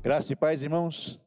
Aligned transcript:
Graça 0.00 0.32
e 0.32 0.36
paz, 0.36 0.62
irmãos. 0.62 1.20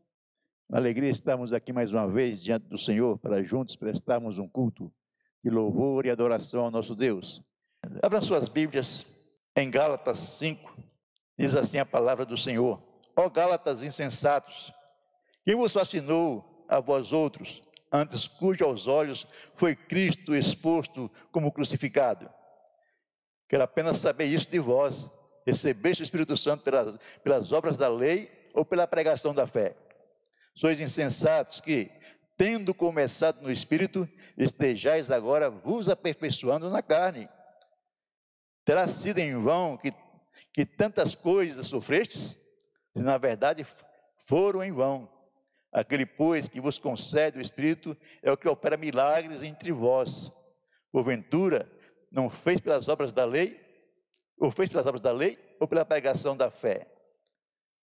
Uma 0.69 0.77
alegria 0.77 1.09
estarmos 1.09 1.51
aqui 1.51 1.73
mais 1.73 1.91
uma 1.91 2.07
vez 2.07 2.41
diante 2.41 2.67
do 2.67 2.77
Senhor 2.77 3.17
para 3.19 3.43
juntos 3.43 3.75
prestarmos 3.75 4.39
um 4.39 4.47
culto 4.47 4.89
de 5.43 5.49
louvor 5.49 6.05
e 6.05 6.09
adoração 6.09 6.63
ao 6.63 6.71
nosso 6.71 6.95
Deus. 6.95 7.43
Abra 8.01 8.21
suas 8.21 8.47
Bíblias 8.47 9.37
em 9.57 9.69
Gálatas 9.69 10.19
5. 10.19 10.73
Diz 11.37 11.53
assim 11.53 11.79
a 11.79 11.85
palavra 11.85 12.25
do 12.25 12.37
Senhor: 12.37 12.81
Ó 13.13 13.29
Gálatas 13.29 13.83
insensatos, 13.83 14.71
quem 15.43 15.53
vos 15.53 15.73
fascinou 15.73 16.65
a 16.69 16.79
vós 16.79 17.11
outros, 17.11 17.61
antes 17.91 18.25
cujo 18.25 18.63
aos 18.63 18.87
olhos 18.87 19.27
foi 19.53 19.75
Cristo 19.75 20.33
exposto 20.33 21.11
como 21.29 21.51
crucificado? 21.51 22.29
Quero 23.49 23.63
apenas 23.63 23.97
saber 23.97 24.25
isso 24.25 24.49
de 24.49 24.59
vós. 24.59 25.11
Recebeste 25.45 26.03
o 26.03 26.05
Espírito 26.05 26.37
Santo 26.37 26.63
pelas, 26.63 26.97
pelas 27.21 27.51
obras 27.51 27.75
da 27.75 27.89
lei 27.89 28.39
ou 28.53 28.65
pela 28.65 28.87
pregação 28.87 29.33
da 29.33 29.47
fé? 29.47 29.75
Sois 30.55 30.79
insensatos 30.79 31.61
que, 31.61 31.91
tendo 32.37 32.73
começado 32.73 33.41
no 33.41 33.51
Espírito, 33.51 34.07
estejais 34.37 35.11
agora 35.11 35.49
vos 35.49 35.89
aperfeiçoando 35.89 36.69
na 36.69 36.81
carne. 36.81 37.29
Terá 38.65 38.87
sido 38.87 39.19
em 39.19 39.41
vão 39.41 39.77
que, 39.77 39.91
que 40.53 40.65
tantas 40.65 41.15
coisas 41.15 41.67
sofrestes? 41.67 42.37
Se 42.93 43.01
na 43.01 43.17
verdade 43.17 43.65
foram 44.25 44.63
em 44.63 44.71
vão. 44.71 45.09
Aquele, 45.71 46.05
pois, 46.05 46.49
que 46.49 46.59
vos 46.59 46.77
concede 46.77 47.37
o 47.37 47.41
Espírito 47.41 47.95
é 48.21 48.31
o 48.31 48.37
que 48.37 48.47
opera 48.47 48.75
milagres 48.75 49.41
entre 49.41 49.71
vós. 49.71 50.29
Porventura, 50.91 51.71
não 52.11 52.29
fez 52.29 52.59
pelas 52.59 52.89
obras 52.89 53.13
da 53.13 53.23
lei, 53.23 53.59
ou 54.37 54.51
fez 54.51 54.69
pelas 54.69 54.85
obras 54.85 55.01
da 55.01 55.13
lei, 55.13 55.39
ou 55.59 55.67
pela 55.67 55.85
pregação 55.85 56.35
da 56.35 56.51
fé. 56.51 56.90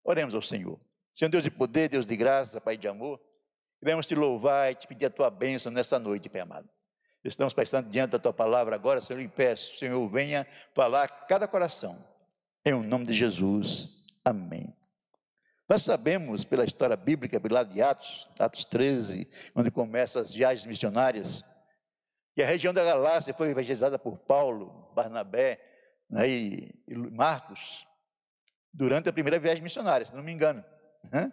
Oremos 0.04 0.34
ao 0.34 0.42
Senhor. 0.42 0.80
Senhor 1.12 1.30
Deus 1.30 1.44
de 1.44 1.50
poder, 1.50 1.88
Deus 1.88 2.06
de 2.06 2.16
graça, 2.16 2.60
Pai 2.60 2.76
de 2.76 2.88
amor, 2.88 3.20
queremos 3.78 4.06
te 4.06 4.14
louvar 4.14 4.72
e 4.72 4.74
te 4.74 4.86
pedir 4.86 5.06
a 5.06 5.10
tua 5.10 5.30
bênção 5.30 5.70
nessa 5.70 5.98
noite, 5.98 6.28
Pai 6.28 6.40
amado. 6.40 6.68
Estamos 7.24 7.54
passando 7.54 7.88
diante 7.88 8.12
da 8.12 8.18
tua 8.18 8.32
palavra 8.32 8.74
agora, 8.74 9.00
Senhor, 9.00 9.20
e 9.20 9.28
peço, 9.28 9.76
Senhor, 9.76 10.08
venha 10.08 10.46
falar 10.74 11.04
a 11.04 11.08
cada 11.08 11.46
coração. 11.46 11.96
Em 12.64 12.72
o 12.72 12.82
nome 12.82 13.06
de 13.06 13.14
Jesus. 13.14 14.06
Amém. 14.24 14.74
Nós 15.68 15.82
sabemos 15.82 16.44
pela 16.44 16.64
história 16.64 16.96
bíblica, 16.96 17.40
lá 17.50 17.62
de 17.62 17.80
Atos, 17.80 18.28
Atos 18.38 18.64
13, 18.64 19.30
onde 19.54 19.70
começam 19.70 20.20
as 20.20 20.34
viagens 20.34 20.66
missionárias, 20.66 21.44
que 22.34 22.42
a 22.42 22.46
região 22.46 22.74
da 22.74 22.84
Galácia 22.84 23.32
foi 23.32 23.50
evangelizada 23.50 23.98
por 23.98 24.18
Paulo, 24.18 24.90
Barnabé 24.94 25.60
né, 26.10 26.28
e, 26.28 26.74
Marcos 27.12 27.86
durante 28.72 29.08
a 29.08 29.12
primeira 29.12 29.38
viagem 29.38 29.62
missionária, 29.62 30.06
se 30.06 30.14
não 30.14 30.22
me 30.22 30.32
engano. 30.32 30.64
Né? 31.10 31.32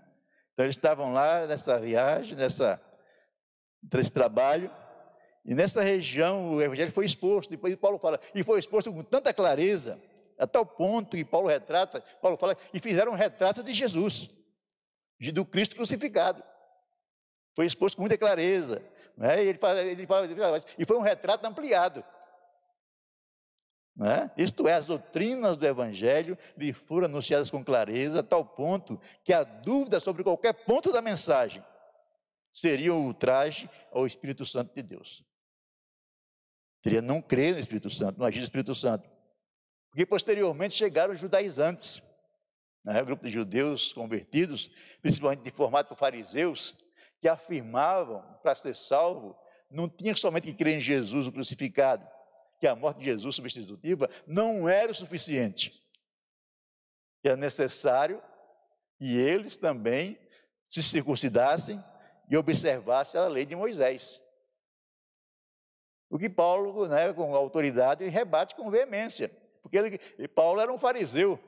Então 0.53 0.65
eles 0.65 0.75
estavam 0.75 1.13
lá 1.13 1.45
nessa 1.47 1.79
viagem, 1.79 2.35
nessa, 2.35 2.81
nesse 3.93 4.11
trabalho, 4.11 4.69
e 5.45 5.55
nessa 5.55 5.81
região 5.81 6.51
o 6.51 6.61
evangelho 6.61 6.91
foi 6.91 7.05
exposto. 7.05 7.49
Depois 7.49 7.73
Paulo 7.75 7.97
fala, 7.97 8.19
e 8.35 8.43
foi 8.43 8.59
exposto 8.59 8.91
com 8.91 9.03
tanta 9.03 9.33
clareza, 9.33 10.01
a 10.37 10.45
tal 10.45 10.65
ponto 10.65 11.15
que 11.15 11.25
Paulo 11.25 11.47
retrata, 11.47 12.01
Paulo 12.21 12.37
fala, 12.37 12.57
e 12.73 12.79
fizeram 12.79 13.11
um 13.13 13.15
retrato 13.15 13.63
de 13.63 13.73
Jesus, 13.73 14.29
do 15.33 15.45
Cristo 15.45 15.75
crucificado. 15.75 16.43
Foi 17.55 17.65
exposto 17.65 17.95
com 17.95 18.03
muita 18.03 18.17
clareza. 18.17 18.81
Né? 19.17 19.43
E, 19.43 19.47
ele 19.47 19.57
fala, 19.57 19.81
ele 19.81 20.07
fala, 20.07 20.27
e 20.77 20.85
foi 20.85 20.97
um 20.97 21.01
retrato 21.01 21.45
ampliado. 21.45 22.03
Né? 23.99 24.31
Isto 24.37 24.65
é, 24.65 24.75
as 24.75 24.85
doutrinas 24.85 25.57
do 25.57 25.67
Evangelho 25.67 26.37
lhe 26.57 26.71
foram 26.71 27.07
anunciadas 27.07 27.51
com 27.51 27.61
clareza, 27.61 28.21
a 28.21 28.23
tal 28.23 28.45
ponto 28.45 28.97
que 29.25 29.33
a 29.33 29.43
dúvida 29.43 29.99
sobre 29.99 30.23
qualquer 30.23 30.53
ponto 30.53 30.89
da 30.89 31.01
mensagem 31.01 31.61
seria 32.53 32.93
um 32.93 33.07
ultraje 33.07 33.69
ao 33.91 34.07
Espírito 34.07 34.45
Santo 34.45 34.73
de 34.73 34.81
Deus. 34.81 35.21
Seria 36.81 37.01
não 37.01 37.21
crer 37.21 37.55
no 37.55 37.59
Espírito 37.59 37.91
Santo, 37.91 38.17
não 38.17 38.25
agir 38.25 38.37
no 38.39 38.45
Espírito 38.45 38.73
Santo. 38.73 39.09
Porque 39.89 40.05
posteriormente 40.05 40.75
chegaram 40.75 41.13
os 41.13 41.19
judaizantes, 41.19 42.01
né? 42.85 43.01
o 43.01 43.05
grupo 43.05 43.25
de 43.25 43.31
judeus 43.31 43.91
convertidos, 43.91 44.71
principalmente 45.01 45.43
de 45.43 45.51
formato 45.51 45.93
fariseus, 45.93 46.73
que 47.19 47.27
afirmavam, 47.27 48.23
para 48.41 48.55
ser 48.55 48.77
salvo, 48.77 49.35
não 49.69 49.89
tinha 49.89 50.15
somente 50.15 50.45
que 50.45 50.53
crer 50.53 50.77
em 50.77 50.81
Jesus, 50.81 51.27
o 51.27 51.33
crucificado, 51.33 52.07
que 52.59 52.67
a 52.67 52.75
morte 52.75 52.99
de 52.99 53.05
Jesus 53.05 53.35
substitutiva 53.35 54.09
não 54.27 54.67
era 54.67 54.91
o 54.91 54.95
suficiente. 54.95 55.83
Era 57.23 57.35
necessário 57.35 58.21
que 58.97 59.17
eles 59.17 59.57
também 59.57 60.17
se 60.69 60.83
circuncidassem 60.83 61.83
e 62.29 62.37
observassem 62.37 63.19
a 63.19 63.27
lei 63.27 63.45
de 63.45 63.55
Moisés. 63.55 64.19
O 66.09 66.17
que 66.17 66.29
Paulo, 66.29 66.87
né, 66.87 67.13
com 67.13 67.35
autoridade, 67.35 68.07
rebate 68.07 68.55
com 68.55 68.69
veemência, 68.69 69.29
porque 69.61 69.77
ele, 69.77 70.27
Paulo 70.27 70.59
era 70.59 70.71
um 70.71 70.79
fariseu, 70.79 71.39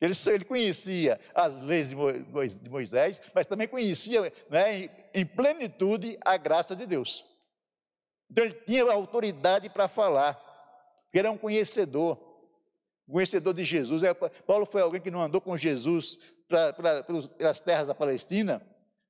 ele, 0.00 0.14
ele 0.26 0.44
conhecia 0.44 1.20
as 1.34 1.60
leis 1.60 1.88
de 1.88 2.70
Moisés, 2.70 3.20
mas 3.34 3.46
também 3.46 3.66
conhecia 3.66 4.32
né, 4.48 4.88
em 5.12 5.26
plenitude 5.26 6.16
a 6.24 6.36
graça 6.36 6.74
de 6.74 6.86
Deus. 6.86 7.24
Então 8.30 8.44
ele 8.44 8.54
tinha 8.54 8.84
autoridade 8.90 9.68
para 9.70 9.88
falar, 9.88 10.34
porque 11.04 11.18
era 11.18 11.30
um 11.30 11.38
conhecedor, 11.38 12.18
conhecedor 13.10 13.54
de 13.54 13.64
Jesus. 13.64 14.02
É, 14.02 14.12
Paulo 14.12 14.66
foi 14.66 14.82
alguém 14.82 15.00
que 15.00 15.10
não 15.10 15.22
andou 15.22 15.40
com 15.40 15.56
Jesus 15.56 16.18
para, 16.48 16.72
para, 16.72 17.02
pelas 17.02 17.60
terras 17.60 17.88
da 17.88 17.94
Palestina, 17.94 18.60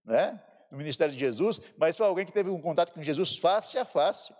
né, 0.04 0.40
no 0.70 0.78
ministério 0.78 1.12
de 1.12 1.18
Jesus, 1.18 1.60
mas 1.76 1.96
foi 1.96 2.06
alguém 2.06 2.26
que 2.26 2.32
teve 2.32 2.50
um 2.50 2.60
contato 2.60 2.92
com 2.92 3.02
Jesus 3.02 3.36
face 3.36 3.78
a 3.78 3.84
face. 3.84 4.32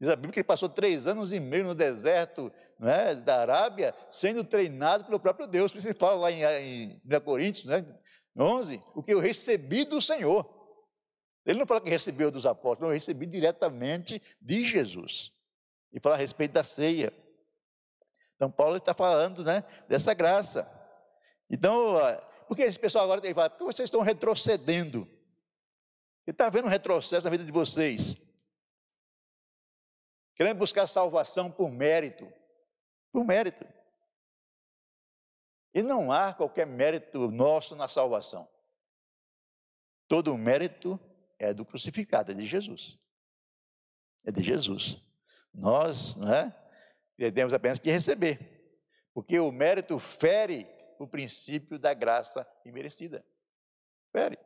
Diz 0.00 0.10
a 0.10 0.16
Bíblia 0.16 0.32
que 0.32 0.38
ele 0.40 0.44
passou 0.44 0.68
três 0.68 1.06
anos 1.06 1.32
e 1.32 1.38
meio 1.38 1.64
no 1.64 1.74
deserto 1.76 2.52
né, 2.78 3.14
da 3.14 3.40
Arábia, 3.40 3.94
sendo 4.10 4.42
treinado 4.42 5.04
pelo 5.04 5.20
próprio 5.20 5.46
Deus. 5.46 5.70
Por 5.70 5.78
isso 5.78 5.86
ele 5.86 5.94
fala 5.94 6.16
lá 6.16 6.32
em, 6.32 6.42
em 6.42 7.02
1 7.04 7.20
Coríntios 7.20 7.66
né, 7.66 7.86
11, 8.36 8.80
o 8.96 9.02
que 9.02 9.14
eu 9.14 9.20
recebi 9.20 9.84
do 9.84 10.02
Senhor. 10.02 10.61
Ele 11.44 11.58
não 11.58 11.66
fala 11.66 11.80
que 11.80 11.90
recebeu 11.90 12.30
dos 12.30 12.46
apóstolos, 12.46 12.80
não, 12.80 12.88
eu 12.88 12.94
recebi 12.94 13.26
diretamente 13.26 14.20
de 14.40 14.64
Jesus. 14.64 15.32
E 15.92 16.00
fala 16.00 16.14
a 16.14 16.18
respeito 16.18 16.52
da 16.52 16.64
ceia. 16.64 17.12
Então, 18.36 18.50
Paulo 18.50 18.76
está 18.76 18.94
falando 18.94 19.44
né, 19.44 19.64
dessa 19.88 20.14
graça. 20.14 20.66
Então, 21.50 21.94
por 22.48 22.56
que 22.56 22.62
esse 22.62 22.78
pessoal 22.78 23.04
agora 23.04 23.20
tem 23.20 23.30
que 23.30 23.34
falar? 23.34 23.50
Porque 23.50 23.64
vocês 23.64 23.88
estão 23.88 24.00
retrocedendo. 24.00 25.00
Ele 26.26 26.34
está 26.34 26.48
vendo 26.48 26.66
um 26.66 26.70
retrocesso 26.70 27.24
na 27.24 27.30
vida 27.30 27.44
de 27.44 27.52
vocês 27.52 28.16
querendo 30.34 30.58
buscar 30.58 30.86
salvação 30.86 31.50
por 31.50 31.70
mérito. 31.70 32.30
Por 33.12 33.24
mérito. 33.24 33.64
E 35.74 35.82
não 35.82 36.10
há 36.12 36.34
qualquer 36.34 36.66
mérito 36.66 37.30
nosso 37.30 37.76
na 37.76 37.88
salvação. 37.88 38.48
Todo 40.08 40.36
mérito 40.36 40.98
é 41.42 41.52
do 41.52 41.64
crucificado, 41.64 42.30
é 42.30 42.34
de 42.34 42.46
Jesus. 42.46 42.96
É 44.24 44.30
de 44.30 44.42
Jesus. 44.42 44.96
Nós, 45.52 46.14
não 46.14 46.32
é? 46.32 46.56
Temos 47.32 47.52
apenas 47.52 47.80
que 47.80 47.90
receber. 47.90 48.38
Porque 49.12 49.38
o 49.40 49.50
mérito 49.50 49.98
fere 49.98 50.68
o 51.00 51.06
princípio 51.06 51.80
da 51.80 51.92
graça 51.92 52.46
imerecida. 52.64 53.26
Fere. 54.12 54.38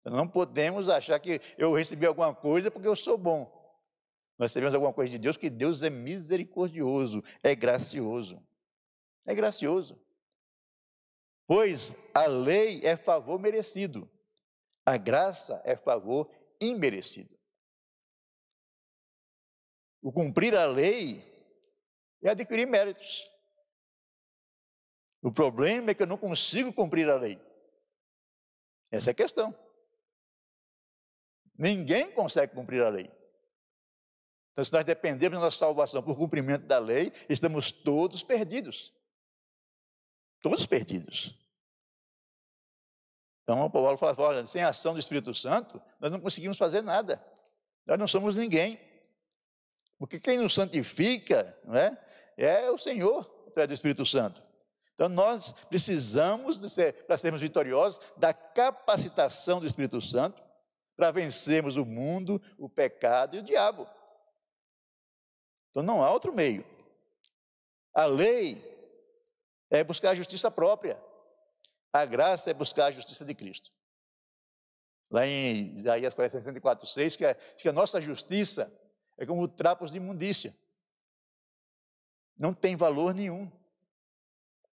Então, 0.00 0.16
não 0.16 0.28
podemos 0.28 0.88
achar 0.88 1.18
que 1.18 1.40
eu 1.58 1.74
recebi 1.74 2.06
alguma 2.06 2.32
coisa 2.32 2.70
porque 2.70 2.86
eu 2.86 2.94
sou 2.94 3.18
bom. 3.18 3.52
Nós 4.38 4.50
recebemos 4.50 4.74
alguma 4.74 4.92
coisa 4.92 5.10
de 5.10 5.18
Deus, 5.18 5.36
que 5.36 5.50
Deus 5.50 5.82
é 5.82 5.90
misericordioso, 5.90 7.20
é 7.42 7.54
gracioso. 7.54 8.40
É 9.26 9.34
gracioso. 9.34 10.00
Pois 11.46 11.94
a 12.14 12.26
lei 12.26 12.80
é 12.84 12.96
favor 12.96 13.40
merecido, 13.40 14.08
a 14.86 14.96
graça 14.96 15.60
é 15.64 15.76
favor 15.76 16.30
imerecido. 16.70 17.38
O 20.02 20.12
cumprir 20.12 20.54
a 20.54 20.66
lei 20.66 21.22
é 22.22 22.30
adquirir 22.30 22.66
méritos. 22.66 23.24
O 25.22 25.32
problema 25.32 25.90
é 25.90 25.94
que 25.94 26.02
eu 26.02 26.06
não 26.06 26.18
consigo 26.18 26.72
cumprir 26.72 27.08
a 27.08 27.16
lei. 27.16 27.40
Essa 28.90 29.10
é 29.10 29.12
a 29.12 29.14
questão. 29.14 29.58
Ninguém 31.56 32.12
consegue 32.12 32.54
cumprir 32.54 32.82
a 32.82 32.88
lei. 32.88 33.10
Então, 34.52 34.64
se 34.64 34.72
nós 34.72 34.84
dependemos 34.84 35.38
da 35.38 35.46
nossa 35.46 35.58
salvação 35.58 36.02
por 36.02 36.16
cumprimento 36.16 36.66
da 36.66 36.78
lei, 36.78 37.12
estamos 37.28 37.72
todos 37.72 38.22
perdidos. 38.22 38.92
Todos 40.40 40.66
perdidos. 40.66 41.36
Então, 43.44 43.64
o 43.64 43.70
Paulo 43.70 43.96
fala: 43.96 44.14
olha, 44.18 44.46
sem 44.46 44.62
a 44.62 44.70
ação 44.70 44.94
do 44.94 44.98
Espírito 44.98 45.34
Santo, 45.34 45.80
nós 46.00 46.10
não 46.10 46.18
conseguimos 46.18 46.58
fazer 46.58 46.82
nada. 46.82 47.24
Nós 47.86 47.98
não 47.98 48.08
somos 48.08 48.34
ninguém. 48.34 48.80
Porque 49.98 50.18
quem 50.18 50.38
nos 50.38 50.54
santifica 50.54 51.56
não 51.64 51.76
é, 51.76 51.90
é 52.36 52.70
o 52.70 52.78
Senhor, 52.78 53.20
através 53.46 53.68
do 53.68 53.74
Espírito 53.74 54.04
Santo. 54.04 54.42
Então 54.94 55.08
nós 55.08 55.52
precisamos, 55.68 56.58
ser, 56.72 57.04
para 57.06 57.18
sermos 57.18 57.40
vitoriosos, 57.40 58.00
da 58.16 58.32
capacitação 58.32 59.60
do 59.60 59.66
Espírito 59.66 60.00
Santo 60.00 60.42
para 60.96 61.10
vencermos 61.10 61.76
o 61.76 61.84
mundo, 61.84 62.40
o 62.58 62.68
pecado 62.68 63.36
e 63.36 63.40
o 63.40 63.42
diabo. 63.42 63.88
Então 65.70 65.82
não 65.82 66.02
há 66.02 66.10
outro 66.10 66.32
meio. 66.32 66.64
A 67.92 68.06
lei 68.06 68.62
é 69.70 69.82
buscar 69.82 70.10
a 70.10 70.14
justiça 70.14 70.50
própria. 70.50 71.00
A 71.94 72.04
graça 72.04 72.50
é 72.50 72.54
buscar 72.54 72.86
a 72.86 72.90
justiça 72.90 73.24
de 73.24 73.32
Cristo. 73.36 73.70
Lá 75.08 75.24
em 75.24 75.78
Isaías 75.78 76.12
44, 76.12 76.88
6, 76.88 77.14
que, 77.14 77.24
é, 77.24 77.34
que 77.34 77.68
a 77.68 77.72
nossa 77.72 78.00
justiça 78.00 78.68
é 79.16 79.24
como 79.24 79.46
trapos 79.46 79.92
de 79.92 79.98
imundícia. 79.98 80.52
Não 82.36 82.52
tem 82.52 82.74
valor 82.74 83.14
nenhum. 83.14 83.48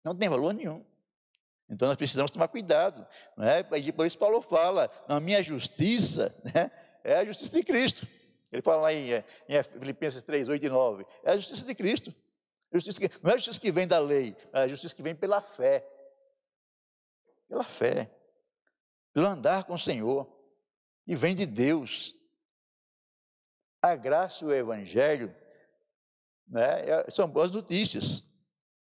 Não 0.05 0.15
tem 0.15 0.29
valor 0.29 0.53
nenhum. 0.53 0.85
Então 1.71 1.89
nós 1.89 1.97
precisamos 1.97 2.31
tomar 2.31 2.49
cuidado. 2.49 3.07
Né? 3.35 3.65
E 3.79 4.07
isso 4.07 4.19
Paulo 4.19 4.43
fala, 4.43 4.91
a 5.09 5.19
minha 5.19 5.43
justiça 5.43 6.39
né, 6.45 6.71
é 7.03 7.15
a 7.15 7.25
justiça 7.25 7.57
de 7.57 7.65
Cristo. 7.65 8.07
Ele 8.53 8.61
fala 8.61 8.83
lá 8.83 8.93
em, 8.93 9.09
em 9.49 9.63
Filipenses 9.63 10.23
3, 10.23 10.49
8 10.51 10.67
e 10.67 10.69
9. 10.69 11.07
É 11.25 11.31
a 11.31 11.37
justiça 11.39 11.65
de 11.65 11.75
Cristo. 11.75 12.15
Justiça 12.71 13.01
que, 13.01 13.11
não 13.23 13.31
é 13.31 13.35
a 13.35 13.39
justiça 13.39 13.59
que 13.59 13.73
vem 13.73 13.89
da 13.89 13.99
lei, 13.99 14.37
é 14.53 14.65
a 14.65 14.69
justiça 14.69 14.95
que 14.95 15.01
vem 15.01 15.15
pela 15.15 15.41
fé. 15.41 15.96
Pela 17.49 17.65
fé. 17.65 18.11
Pelo 19.13 19.27
andar 19.27 19.65
com 19.65 19.75
o 19.75 19.79
Senhor. 19.79 20.27
E 21.07 21.15
vem 21.15 21.35
de 21.35 21.47
Deus. 21.47 22.15
A 23.83 23.95
graça 23.95 24.45
e 24.45 24.49
o 24.49 24.53
Evangelho 24.53 25.35
né, 26.47 26.89
é, 26.89 27.11
são 27.11 27.29
boas 27.29 27.51
notícias. 27.51 28.25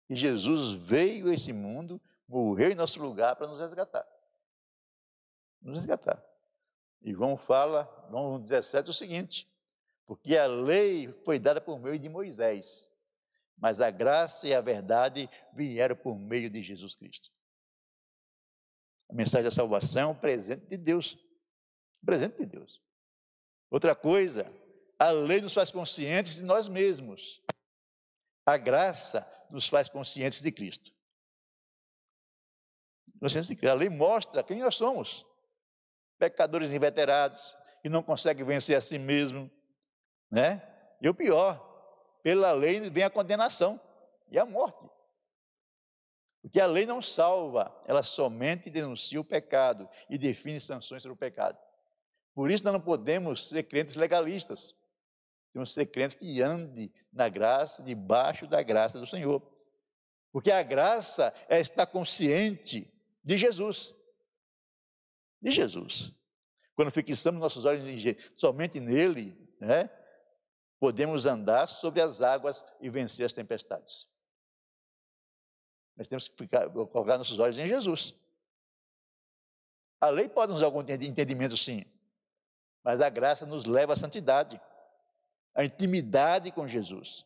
E 0.10 0.16
Jesus 0.16 0.82
veio 0.82 1.30
a 1.30 1.34
esse 1.34 1.54
mundo, 1.54 2.02
morreu 2.28 2.72
em 2.72 2.76
nosso 2.76 3.02
lugar 3.02 3.36
para 3.36 3.48
nos 3.48 3.60
resgatar. 3.60 4.06
Nos 5.62 5.78
resgatar. 5.78 6.24
E 7.02 7.14
João 7.14 7.38
fala, 7.38 7.88
João 8.10 8.42
17, 8.42 8.90
o 8.90 8.94
seguinte: 8.94 9.50
porque 10.06 10.36
a 10.36 10.48
lei 10.48 11.14
foi 11.24 11.38
dada 11.38 11.62
por 11.62 11.80
meio 11.80 12.00
de 12.00 12.10
Moisés, 12.10 12.90
mas 13.56 13.80
a 13.80 13.92
graça 13.92 14.48
e 14.48 14.56
a 14.56 14.60
verdade 14.60 15.30
vieram 15.54 15.96
por 15.96 16.18
meio 16.18 16.50
de 16.50 16.64
Jesus 16.64 16.96
Cristo. 16.96 17.30
A 19.10 19.14
mensagem 19.14 19.44
da 19.44 19.52
salvação 19.52 20.02
é 20.02 20.14
um 20.14 20.16
presente 20.16 20.68
de 20.68 20.78
Deus. 20.78 21.18
Um 22.02 22.06
presente 22.06 22.38
de 22.38 22.46
Deus. 22.46 22.82
Outra 23.72 23.96
coisa, 23.96 24.52
a 24.98 25.10
lei 25.10 25.42
nos 25.42 25.54
faz 25.54 25.72
conscientes 25.72 26.36
de 26.36 26.44
nós 26.44 26.68
mesmos. 26.68 27.42
A 28.46 28.58
graça 28.58 29.26
nos 29.50 29.68
faz 29.68 29.90
conscientes 29.90 30.42
de 30.42 30.52
Cristo. 30.52 30.92
Conscientes 33.20 33.50
de 33.50 33.56
Cristo. 33.56 33.72
A 33.72 33.76
lei 33.76 33.90
mostra 33.90 34.44
quem 34.44 34.60
nós 34.60 34.76
somos. 34.76 35.26
Pecadores 36.18 36.72
inveterados, 36.72 37.56
que 37.82 37.90
não 37.90 38.04
conseguem 38.04 38.46
vencer 38.46 38.78
a 38.78 38.82
si 38.82 39.00
mesmo. 39.00 39.50
Né? 40.30 40.62
E 41.02 41.10
o 41.10 41.14
pior, 41.14 41.58
pela 42.22 42.52
lei 42.52 42.90
vem 42.90 43.04
a 43.04 43.10
condenação 43.10 43.80
e 44.30 44.38
a 44.38 44.46
morte. 44.46 44.99
Porque 46.50 46.60
a 46.60 46.66
lei 46.66 46.84
não 46.84 47.00
salva, 47.00 47.72
ela 47.86 48.02
somente 48.02 48.72
denuncia 48.72 49.22
o 49.22 49.24
pecado 49.24 49.88
e 50.10 50.18
define 50.18 50.60
sanções 50.60 51.04
sobre 51.04 51.14
o 51.14 51.18
pecado. 51.18 51.56
Por 52.34 52.50
isso 52.50 52.64
nós 52.64 52.74
não 52.74 52.82
podemos 52.82 53.48
ser 53.48 53.62
crentes 53.62 53.94
legalistas. 53.94 54.76
Temos 55.54 55.70
que 55.70 55.76
ser 55.76 55.86
crentes 55.86 56.18
que 56.18 56.42
andem 56.42 56.92
na 57.14 57.30
graça, 57.30 57.84
debaixo 57.84 58.48
da 58.48 58.64
graça 58.64 59.00
do 59.00 59.06
Senhor. 59.06 59.44
Porque 60.32 60.52
a 60.52 60.64
graça 60.64 61.32
é 61.48 61.60
estar 61.60 61.86
consciente 61.86 62.92
de 63.24 63.38
Jesus. 63.38 63.94
De 65.40 65.52
Jesus. 65.52 66.12
Quando 66.74 66.90
fixamos 66.90 67.40
nossos 67.40 67.64
olhos 67.64 67.86
somente 68.34 68.80
nele, 68.80 69.38
né, 69.62 69.88
podemos 70.80 71.28
andar 71.28 71.68
sobre 71.68 72.02
as 72.02 72.24
águas 72.24 72.66
e 72.82 72.90
vencer 72.90 73.28
as 73.28 73.34
tempestades. 73.34 74.08
Nós 76.00 76.08
temos 76.08 76.30
que 76.30 76.38
ficar, 76.38 76.70
colocar 76.70 77.18
nossos 77.18 77.38
olhos 77.40 77.58
em 77.58 77.68
Jesus. 77.68 78.16
A 80.00 80.08
lei 80.08 80.30
pode 80.30 80.54
nos 80.54 80.62
dar 80.62 80.68
algum 80.68 80.80
entendimento, 80.80 81.58
sim, 81.58 81.84
mas 82.82 83.02
a 83.02 83.10
graça 83.10 83.46
nos 83.46 83.66
leva 83.66 83.92
à 83.92 83.96
santidade, 83.98 84.60
à 85.54 85.66
intimidade 85.66 86.54
com 86.54 86.66
Jesus. 86.66 87.26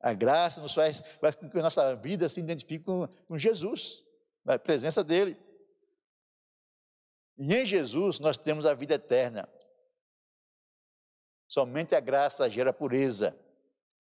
A 0.00 0.12
graça 0.12 0.60
nos 0.60 0.74
faz, 0.74 1.00
faz 1.20 1.36
com 1.36 1.48
que 1.48 1.60
a 1.60 1.62
nossa 1.62 1.94
vida 1.94 2.28
se 2.28 2.40
identifique 2.40 2.84
com, 2.84 3.06
com 3.06 3.38
Jesus, 3.38 4.02
a 4.44 4.58
presença 4.58 5.04
dEle. 5.04 5.38
E 7.38 7.54
em 7.54 7.64
Jesus 7.64 8.18
nós 8.18 8.36
temos 8.36 8.66
a 8.66 8.74
vida 8.74 8.94
eterna. 8.94 9.48
Somente 11.46 11.94
a 11.94 12.00
graça 12.00 12.50
gera 12.50 12.72
pureza. 12.72 13.38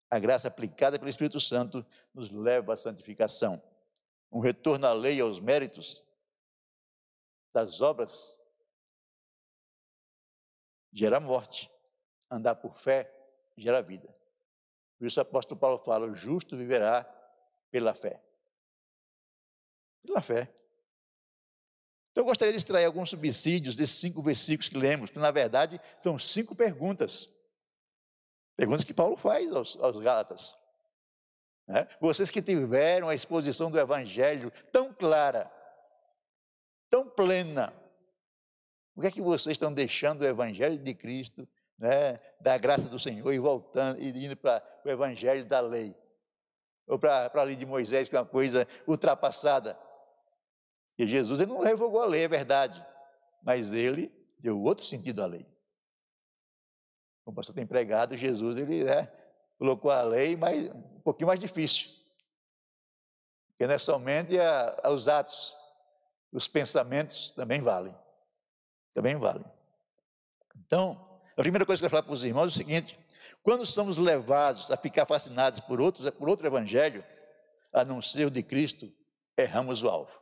A 0.09 0.19
graça 0.19 0.47
aplicada 0.47 0.97
pelo 0.99 1.09
Espírito 1.09 1.39
Santo 1.39 1.85
nos 2.13 2.29
leva 2.31 2.73
à 2.73 2.77
santificação. 2.77 3.61
Um 4.31 4.39
retorno 4.39 4.85
à 4.85 4.93
lei 4.93 5.19
aos 5.19 5.39
méritos 5.39 6.03
das 7.53 7.81
obras 7.81 8.39
gera 10.91 11.19
morte. 11.19 11.71
Andar 12.29 12.55
por 12.55 12.75
fé 12.75 13.11
gera 13.57 13.81
vida. 13.81 14.13
Por 14.97 15.07
isso 15.07 15.19
o 15.19 15.21
apóstolo 15.21 15.59
Paulo 15.59 15.79
fala: 15.79 16.07
o 16.07 16.15
justo 16.15 16.57
viverá 16.57 17.03
pela 17.71 17.93
fé. 17.93 18.21
Pela 20.03 20.21
fé. 20.21 20.53
Então 22.11 22.21
eu 22.21 22.25
gostaria 22.25 22.53
de 22.53 22.57
extrair 22.57 22.85
alguns 22.85 23.09
subsídios 23.09 23.75
desses 23.75 23.97
cinco 23.97 24.21
versículos 24.21 24.69
que 24.69 24.77
lemos, 24.77 25.09
que 25.09 25.19
na 25.19 25.31
verdade 25.31 25.81
são 25.99 26.17
cinco 26.17 26.55
perguntas. 26.55 27.29
Perguntas 28.55 28.85
que 28.85 28.93
Paulo 28.93 29.17
faz 29.17 29.51
aos, 29.51 29.77
aos 29.81 29.99
Gálatas. 29.99 30.55
Né? 31.67 31.87
Vocês 31.99 32.31
que 32.31 32.41
tiveram 32.41 33.09
a 33.09 33.15
exposição 33.15 33.69
do 33.69 33.79
Evangelho 33.79 34.51
tão 34.71 34.93
clara, 34.93 35.51
tão 36.89 37.09
plena, 37.09 37.73
por 38.93 39.01
que 39.01 39.07
é 39.07 39.11
que 39.11 39.21
vocês 39.21 39.55
estão 39.55 39.73
deixando 39.73 40.21
o 40.21 40.25
Evangelho 40.25 40.77
de 40.77 40.93
Cristo, 40.93 41.47
né, 41.77 42.21
da 42.39 42.57
graça 42.57 42.87
do 42.87 42.97
Senhor, 42.97 43.33
e 43.33 43.39
voltando, 43.39 44.01
e 44.01 44.25
indo 44.25 44.37
para 44.37 44.63
o 44.85 44.89
Evangelho 44.89 45.43
da 45.45 45.59
lei? 45.59 45.93
Ou 46.87 46.97
para 46.97 47.29
a 47.33 47.43
lei 47.43 47.57
de 47.57 47.65
Moisés, 47.65 48.07
que 48.07 48.15
é 48.15 48.19
uma 48.19 48.25
coisa 48.25 48.65
ultrapassada? 48.87 49.77
E 50.97 51.05
Jesus 51.05 51.41
ele 51.41 51.51
não 51.51 51.59
revogou 51.59 52.01
a 52.01 52.05
lei, 52.05 52.23
é 52.23 52.27
verdade, 52.27 52.85
mas 53.43 53.73
ele 53.73 54.09
deu 54.39 54.61
outro 54.61 54.85
sentido 54.85 55.21
à 55.21 55.25
lei. 55.25 55.45
Como 57.25 57.33
o 57.33 57.35
pastor 57.35 57.55
tem 57.55 57.65
pregado, 57.65 58.15
Jesus 58.15 58.55
ele 58.55 58.83
né, 58.83 59.11
colocou 59.57 59.89
a 59.89 60.03
lei 60.03 60.35
mas 60.35 60.69
um 60.69 61.01
pouquinho 61.01 61.27
mais 61.27 61.39
difícil. 61.39 61.89
Porque 63.49 63.65
não 63.65 63.73
é 63.73 63.79
somente 63.79 64.39
a, 64.39 64.79
a, 64.83 64.91
os 64.91 65.07
atos, 65.07 65.55
os 66.31 66.47
pensamentos 66.47 67.31
também 67.31 67.61
valem. 67.61 67.95
Também 68.93 69.15
valem. 69.15 69.45
Então, 70.65 71.01
a 71.35 71.41
primeira 71.41 71.65
coisa 71.65 71.81
que 71.81 71.85
eu 71.85 71.89
quero 71.89 72.01
falar 72.01 72.03
para 72.03 72.13
os 72.13 72.23
irmãos 72.23 72.43
é 72.43 72.47
o 72.47 72.51
seguinte: 72.51 72.99
quando 73.41 73.65
somos 73.65 73.97
levados 73.97 74.69
a 74.69 74.77
ficar 74.77 75.05
fascinados 75.05 75.59
por 75.61 75.81
outros, 75.81 76.09
por 76.11 76.29
outro 76.29 76.45
evangelho, 76.45 77.03
a 77.73 77.83
não 77.83 78.01
ser 78.01 78.27
o 78.27 78.31
de 78.31 78.43
Cristo, 78.43 78.91
erramos 79.37 79.83
o 79.83 79.89
alvo. 79.89 80.21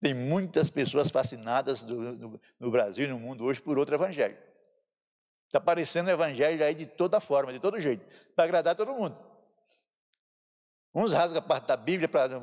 Tem 0.00 0.12
muitas 0.12 0.68
pessoas 0.68 1.10
fascinadas 1.10 1.82
do, 1.82 1.94
no, 1.94 2.40
no 2.58 2.70
Brasil 2.70 3.04
e 3.04 3.08
no 3.08 3.18
mundo 3.18 3.44
hoje 3.44 3.60
por 3.60 3.78
outro 3.78 3.94
evangelho. 3.94 4.36
Está 5.52 5.58
aparecendo 5.58 6.06
o 6.06 6.10
evangelho 6.10 6.64
aí 6.64 6.72
de 6.72 6.86
toda 6.86 7.20
forma, 7.20 7.52
de 7.52 7.60
todo 7.60 7.78
jeito, 7.78 8.02
para 8.34 8.44
agradar 8.44 8.74
todo 8.74 8.94
mundo. 8.94 9.14
Uns 10.94 11.12
rasgam 11.12 11.40
a 11.40 11.42
parte 11.42 11.66
da 11.66 11.76
Bíblia 11.76 12.08
para. 12.08 12.40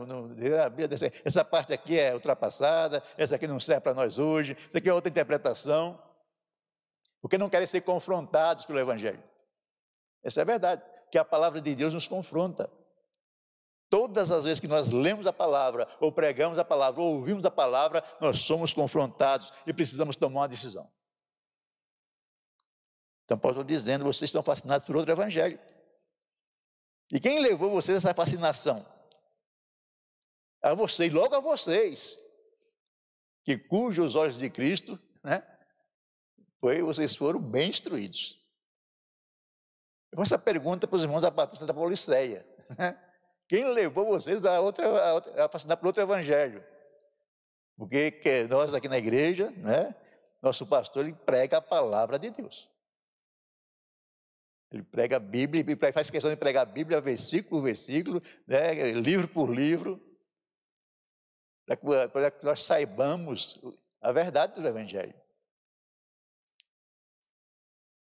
Essa 1.25 1.43
parte 1.43 1.73
aqui 1.73 1.97
é 1.97 2.13
ultrapassada, 2.13 3.01
essa 3.17 3.35
aqui 3.35 3.47
não 3.47 3.59
serve 3.59 3.81
para 3.81 3.95
nós 3.95 4.19
hoje, 4.19 4.55
essa 4.67 4.77
aqui 4.77 4.87
é 4.87 4.93
outra 4.93 5.09
interpretação. 5.09 5.99
Porque 7.19 7.35
não 7.35 7.49
querem 7.49 7.65
ser 7.65 7.81
confrontados 7.81 8.63
pelo 8.63 8.77
Evangelho. 8.77 9.23
Essa 10.23 10.41
é 10.41 10.43
a 10.43 10.45
verdade, 10.45 10.83
que 11.11 11.17
a 11.17 11.25
palavra 11.25 11.59
de 11.59 11.73
Deus 11.73 11.95
nos 11.95 12.07
confronta. 12.07 12.69
Todas 13.89 14.29
as 14.29 14.43
vezes 14.43 14.59
que 14.59 14.67
nós 14.67 14.89
lemos 14.89 15.25
a 15.25 15.33
palavra, 15.33 15.87
ou 15.99 16.11
pregamos 16.11 16.59
a 16.59 16.63
palavra, 16.63 17.01
ou 17.01 17.15
ouvimos 17.15 17.43
a 17.43 17.49
palavra, 17.49 18.03
nós 18.21 18.41
somos 18.41 18.71
confrontados 18.71 19.51
e 19.65 19.73
precisamos 19.73 20.15
tomar 20.15 20.41
uma 20.41 20.47
decisão. 20.47 20.87
Então, 23.29 23.37
Paulo 23.37 23.61
está 23.61 23.67
dizendo: 23.67 24.03
vocês 24.03 24.27
estão 24.29 24.41
fascinados 24.41 24.87
por 24.87 24.97
outro 24.97 25.11
evangelho. 25.11 25.59
E 27.13 27.19
quem 27.19 27.39
levou 27.39 27.69
vocês 27.69 27.95
a 27.95 28.09
essa 28.09 28.13
fascinação? 28.15 28.83
A 30.63 30.73
vocês, 30.73 31.13
logo 31.13 31.35
a 31.35 31.39
vocês, 31.39 32.17
que 33.43 33.55
cujos 33.55 34.15
olhos 34.15 34.35
de 34.35 34.49
Cristo, 34.49 34.99
né, 35.23 35.43
foi, 36.59 36.81
vocês 36.81 37.15
foram 37.15 37.39
bem 37.39 37.69
instruídos. 37.69 38.35
Eu 40.11 40.17
faço 40.17 40.33
essa 40.33 40.43
pergunta 40.43 40.87
para 40.87 40.97
os 40.97 41.03
irmãos 41.03 41.21
da 41.21 41.29
Batista 41.29 41.67
da 41.67 41.73
Policeia. 41.73 42.43
Quem 43.47 43.65
levou 43.65 44.07
vocês 44.07 44.43
a, 44.43 44.59
outra, 44.59 44.87
a, 44.87 45.13
outra, 45.13 45.45
a 45.45 45.49
fascinar 45.49 45.77
por 45.77 45.85
outro 45.85 46.01
evangelho? 46.01 46.65
Porque 47.77 48.11
nós 48.49 48.73
aqui 48.73 48.89
na 48.89 48.97
igreja, 48.97 49.51
né, 49.51 49.95
nosso 50.41 50.65
pastor, 50.65 51.05
ele 51.05 51.13
prega 51.13 51.57
a 51.57 51.61
palavra 51.61 52.17
de 52.17 52.31
Deus. 52.31 52.67
Ele 54.71 54.83
prega 54.83 55.15
a 55.15 55.19
Bíblia, 55.19 55.65
faz 55.91 56.09
questão 56.11 56.29
de 56.29 56.37
pregar 56.37 56.63
a 56.63 56.71
Bíblia 56.71 57.01
versículo 57.01 57.61
por 57.61 57.65
versículo, 57.65 58.21
né, 58.47 58.91
livro 58.91 59.27
por 59.27 59.49
livro, 59.49 59.99
para 62.11 62.31
que 62.31 62.45
nós 62.45 62.63
saibamos 62.63 63.59
a 64.01 64.11
verdade 64.11 64.59
do 64.59 64.67
Evangelho. 64.67 65.13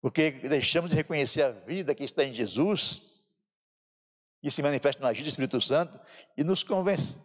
Porque 0.01 0.31
deixamos 0.31 0.91
de 0.91 0.97
reconhecer 0.97 1.43
a 1.43 1.51
vida 1.51 1.95
que 1.95 2.05
está 2.05 2.25
em 2.25 2.35
Jesus, 2.35 3.15
que 4.41 4.51
se 4.51 4.63
manifesta 4.63 5.01
no 5.01 5.09
agir 5.09 5.23
do 5.23 5.29
Espírito 5.29 5.61
Santo, 5.61 5.99
e 6.37 6.45
nos 6.45 6.63
convence, 6.63 7.17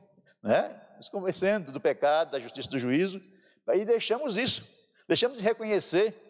né? 0.41 0.87
nos 0.97 1.09
convencendo 1.09 1.71
do 1.71 1.79
pecado, 1.79 2.31
da 2.31 2.39
justiça, 2.39 2.69
do 2.69 2.79
juízo, 2.79 3.21
aí 3.67 3.85
deixamos 3.85 4.35
isso, 4.35 4.67
deixamos 5.07 5.37
de 5.37 5.43
reconhecer 5.43 6.28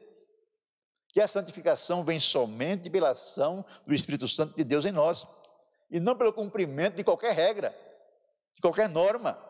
que 1.11 1.19
a 1.19 1.27
santificação 1.27 2.03
vem 2.03 2.19
somente 2.19 2.89
pela 2.89 3.11
ação 3.11 3.65
do 3.85 3.93
Espírito 3.93 4.27
Santo 4.27 4.55
de 4.55 4.63
Deus 4.63 4.85
em 4.85 4.91
nós, 4.91 5.25
e 5.89 5.99
não 5.99 6.15
pelo 6.15 6.31
cumprimento 6.31 6.95
de 6.95 7.03
qualquer 7.03 7.33
regra, 7.33 7.75
de 8.55 8.61
qualquer 8.61 8.87
norma, 8.87 9.43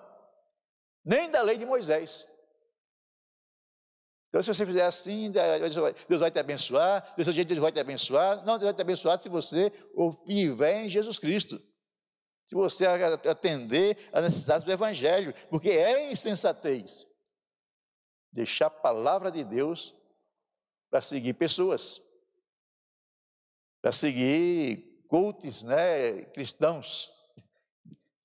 nem 1.04 1.30
da 1.30 1.42
lei 1.42 1.58
de 1.58 1.66
Moisés. 1.66 2.28
Então, 4.30 4.44
se 4.44 4.54
você 4.54 4.66
fizer 4.66 4.86
assim, 4.86 5.32
Deus 6.08 6.22
vai 6.22 6.30
te 6.30 6.40
abençoar, 6.40 7.16
Deus 7.18 7.60
vai 7.60 7.72
te 7.72 7.80
abençoar. 7.80 8.46
Não, 8.46 8.60
Deus 8.60 8.66
vai 8.70 8.74
te 8.74 8.82
abençoar 8.82 9.18
se 9.18 9.28
você 9.28 9.74
viver 10.26 10.86
em 10.86 10.90
Jesus 10.90 11.18
Cristo. 11.18 11.60
Se 12.48 12.56
você 12.56 12.86
atender 12.86 13.98
às 14.14 14.24
necessidades 14.24 14.64
do 14.64 14.72
Evangelho, 14.72 15.34
porque 15.50 15.72
é 15.72 16.12
insensatez 16.12 17.08
deixar 18.32 18.68
a 18.68 18.72
palavra 18.72 19.32
de 19.32 19.44
Deus 19.44 19.96
para 20.90 21.02
seguir 21.02 21.34
pessoas, 21.34 22.02
para 23.82 23.92
seguir 23.92 25.06
cultos 25.08 25.64
né, 25.64 26.24
cristãos, 26.26 27.12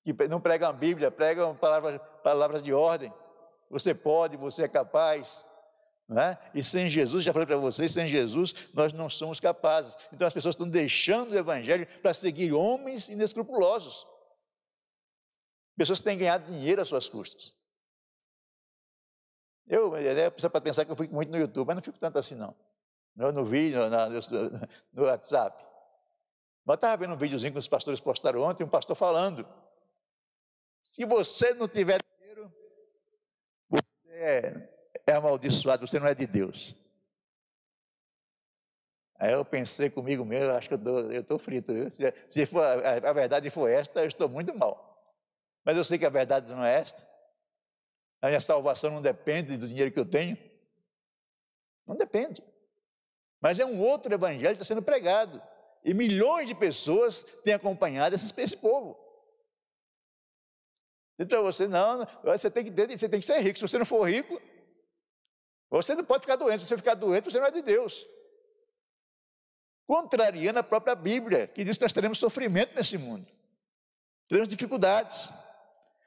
que 0.03 0.13
não 0.27 0.39
pregam 0.39 0.69
a 0.69 0.73
Bíblia, 0.73 1.09
pregam 1.09 1.55
palavras, 1.55 2.61
de 2.61 2.71
ordem. 2.73 3.11
Você 3.71 3.95
pode, 3.95 4.37
você 4.37 4.63
é 4.63 4.67
capaz. 4.67 5.43
Né? 6.07 6.37
E 6.53 6.63
sem 6.63 6.87
Jesus, 6.87 7.23
já 7.23 7.33
falei 7.33 7.47
para 7.47 7.57
vocês, 7.57 7.91
sem 7.91 8.05
Jesus 8.05 8.53
nós 8.73 8.93
não 8.93 9.09
somos 9.09 9.39
capazes. 9.39 9.97
Então 10.13 10.27
as 10.27 10.33
pessoas 10.33 10.53
estão 10.53 10.69
deixando 10.69 11.31
o 11.31 11.37
Evangelho 11.37 11.87
para 12.01 12.13
seguir 12.13 12.53
homens 12.53 13.09
inescrupulosos. 13.09 14.05
Pessoas 15.75 15.99
que 15.99 16.05
têm 16.05 16.17
ganhado 16.17 16.51
dinheiro 16.51 16.81
às 16.81 16.87
suas 16.87 17.09
custas. 17.09 17.54
Eu, 19.67 19.95
é, 19.95 20.29
pessoa 20.29 20.49
pode 20.49 20.63
pensar 20.63 20.85
que 20.85 20.91
eu 20.91 20.95
fico 20.95 21.13
muito 21.13 21.31
no 21.31 21.37
YouTube, 21.37 21.67
mas 21.67 21.75
não 21.75 21.83
fico 21.83 21.99
tanto 21.99 22.19
assim 22.19 22.35
não. 22.35 22.55
No, 23.15 23.31
no 23.31 23.45
vídeo, 23.45 23.79
no, 23.89 24.69
no 24.93 25.03
WhatsApp. 25.03 25.63
Mas 26.65 26.75
estava 26.75 26.97
vendo 26.97 27.13
um 27.13 27.17
videozinho 27.17 27.53
que 27.53 27.59
os 27.59 27.67
pastores 27.67 27.99
postaram 27.99 28.41
ontem, 28.41 28.63
um 28.63 28.69
pastor 28.69 28.95
falando. 28.95 29.47
Se 30.81 31.05
você 31.05 31.53
não 31.53 31.67
tiver 31.67 31.99
dinheiro, 32.19 32.53
você 33.69 34.11
é 34.11 34.75
é 35.05 35.13
amaldiçoado, 35.13 35.87
você 35.87 35.99
não 35.99 36.07
é 36.07 36.15
de 36.15 36.25
Deus. 36.25 36.75
Aí 39.17 39.31
eu 39.31 39.45
pensei 39.45 39.89
comigo 39.89 40.25
mesmo, 40.25 40.51
acho 40.51 40.67
que 40.67 40.75
eu 40.75 41.19
estou 41.21 41.39
frito. 41.39 41.73
Viu? 41.73 41.93
Se, 41.93 42.13
se 42.27 42.45
for, 42.45 42.61
a, 42.61 43.09
a, 43.09 43.13
verdade 43.13 43.49
for 43.49 43.69
esta, 43.69 44.01
eu 44.01 44.07
estou 44.07 44.27
muito 44.27 44.53
mal. 44.57 44.93
Mas 45.63 45.77
eu 45.77 45.85
sei 45.85 45.97
que 45.97 46.05
a 46.05 46.09
verdade 46.09 46.49
não 46.51 46.63
é 46.63 46.79
esta. 46.79 47.04
A 48.21 48.27
minha 48.27 48.41
salvação 48.41 48.91
não 48.91 49.01
depende 49.01 49.57
do 49.57 49.67
dinheiro 49.67 49.91
que 49.91 49.99
eu 49.99 50.05
tenho. 50.05 50.37
Não 51.85 51.95
depende. 51.95 52.43
Mas 53.41 53.59
é 53.59 53.65
um 53.65 53.79
outro 53.81 54.13
evangelho 54.13 54.55
que 54.55 54.61
está 54.61 54.73
sendo 54.73 54.83
pregado. 54.83 55.41
E 55.83 55.93
milhões 55.93 56.47
de 56.47 56.55
pessoas 56.55 57.21
têm 57.43 57.53
acompanhado 57.53 58.15
esse, 58.15 58.57
povo. 58.57 58.97
Então 61.19 61.43
você, 61.43 61.67
não, 61.67 62.07
você 62.23 62.49
tem, 62.49 62.63
que, 62.65 62.97
você 62.97 63.07
tem 63.07 63.19
que 63.19 63.25
ser 63.25 63.39
rico. 63.39 63.59
Se 63.59 63.67
você 63.67 63.77
não 63.77 63.85
for 63.85 64.09
rico, 64.09 64.41
você 65.69 65.93
não 65.93 66.03
pode 66.03 66.21
ficar 66.21 66.37
doente. 66.37 66.61
Se 66.61 66.67
você 66.67 66.77
ficar 66.77 66.95
doente, 66.95 67.25
você 67.25 67.39
não 67.39 67.45
é 67.45 67.51
de 67.51 67.61
Deus. 67.61 68.03
Contrariando 69.85 70.57
a 70.57 70.63
própria 70.63 70.95
Bíblia, 70.95 71.45
que 71.45 71.63
diz 71.63 71.77
que 71.77 71.83
nós 71.83 71.93
teremos 71.93 72.17
sofrimento 72.17 72.75
nesse 72.75 72.97
mundo. 72.97 73.27
Teremos 74.27 74.49
dificuldades. 74.49 75.29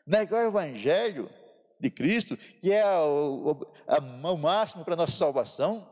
Negar 0.04 0.44
o 0.44 0.48
Evangelho 0.48 1.30
de 1.78 1.90
Cristo, 1.90 2.36
que 2.36 2.72
é 2.72 2.84
o, 2.98 3.52
o, 3.52 4.32
o 4.32 4.36
máximo 4.36 4.84
para 4.84 4.94
a 4.94 4.96
nossa 4.96 5.16
salvação, 5.16 5.88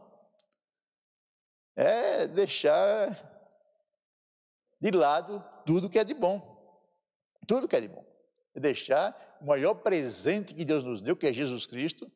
é 1.76 2.26
deixar 2.26 3.36
de 4.80 4.90
lado 4.90 5.44
tudo 5.64 5.90
que 5.90 5.98
é 5.98 6.04
de 6.04 6.14
bom. 6.14 6.54
Tudo 7.46 7.68
que 7.68 7.76
é 7.76 7.80
de 7.80 7.88
bom. 7.88 8.04
É 8.54 8.60
deixar 8.60 9.38
o 9.40 9.46
maior 9.46 9.74
presente 9.74 10.54
que 10.54 10.64
Deus 10.64 10.82
nos 10.82 11.00
deu, 11.00 11.16
que 11.16 11.26
é 11.26 11.32
Jesus 11.32 11.66
Cristo, 11.66 12.10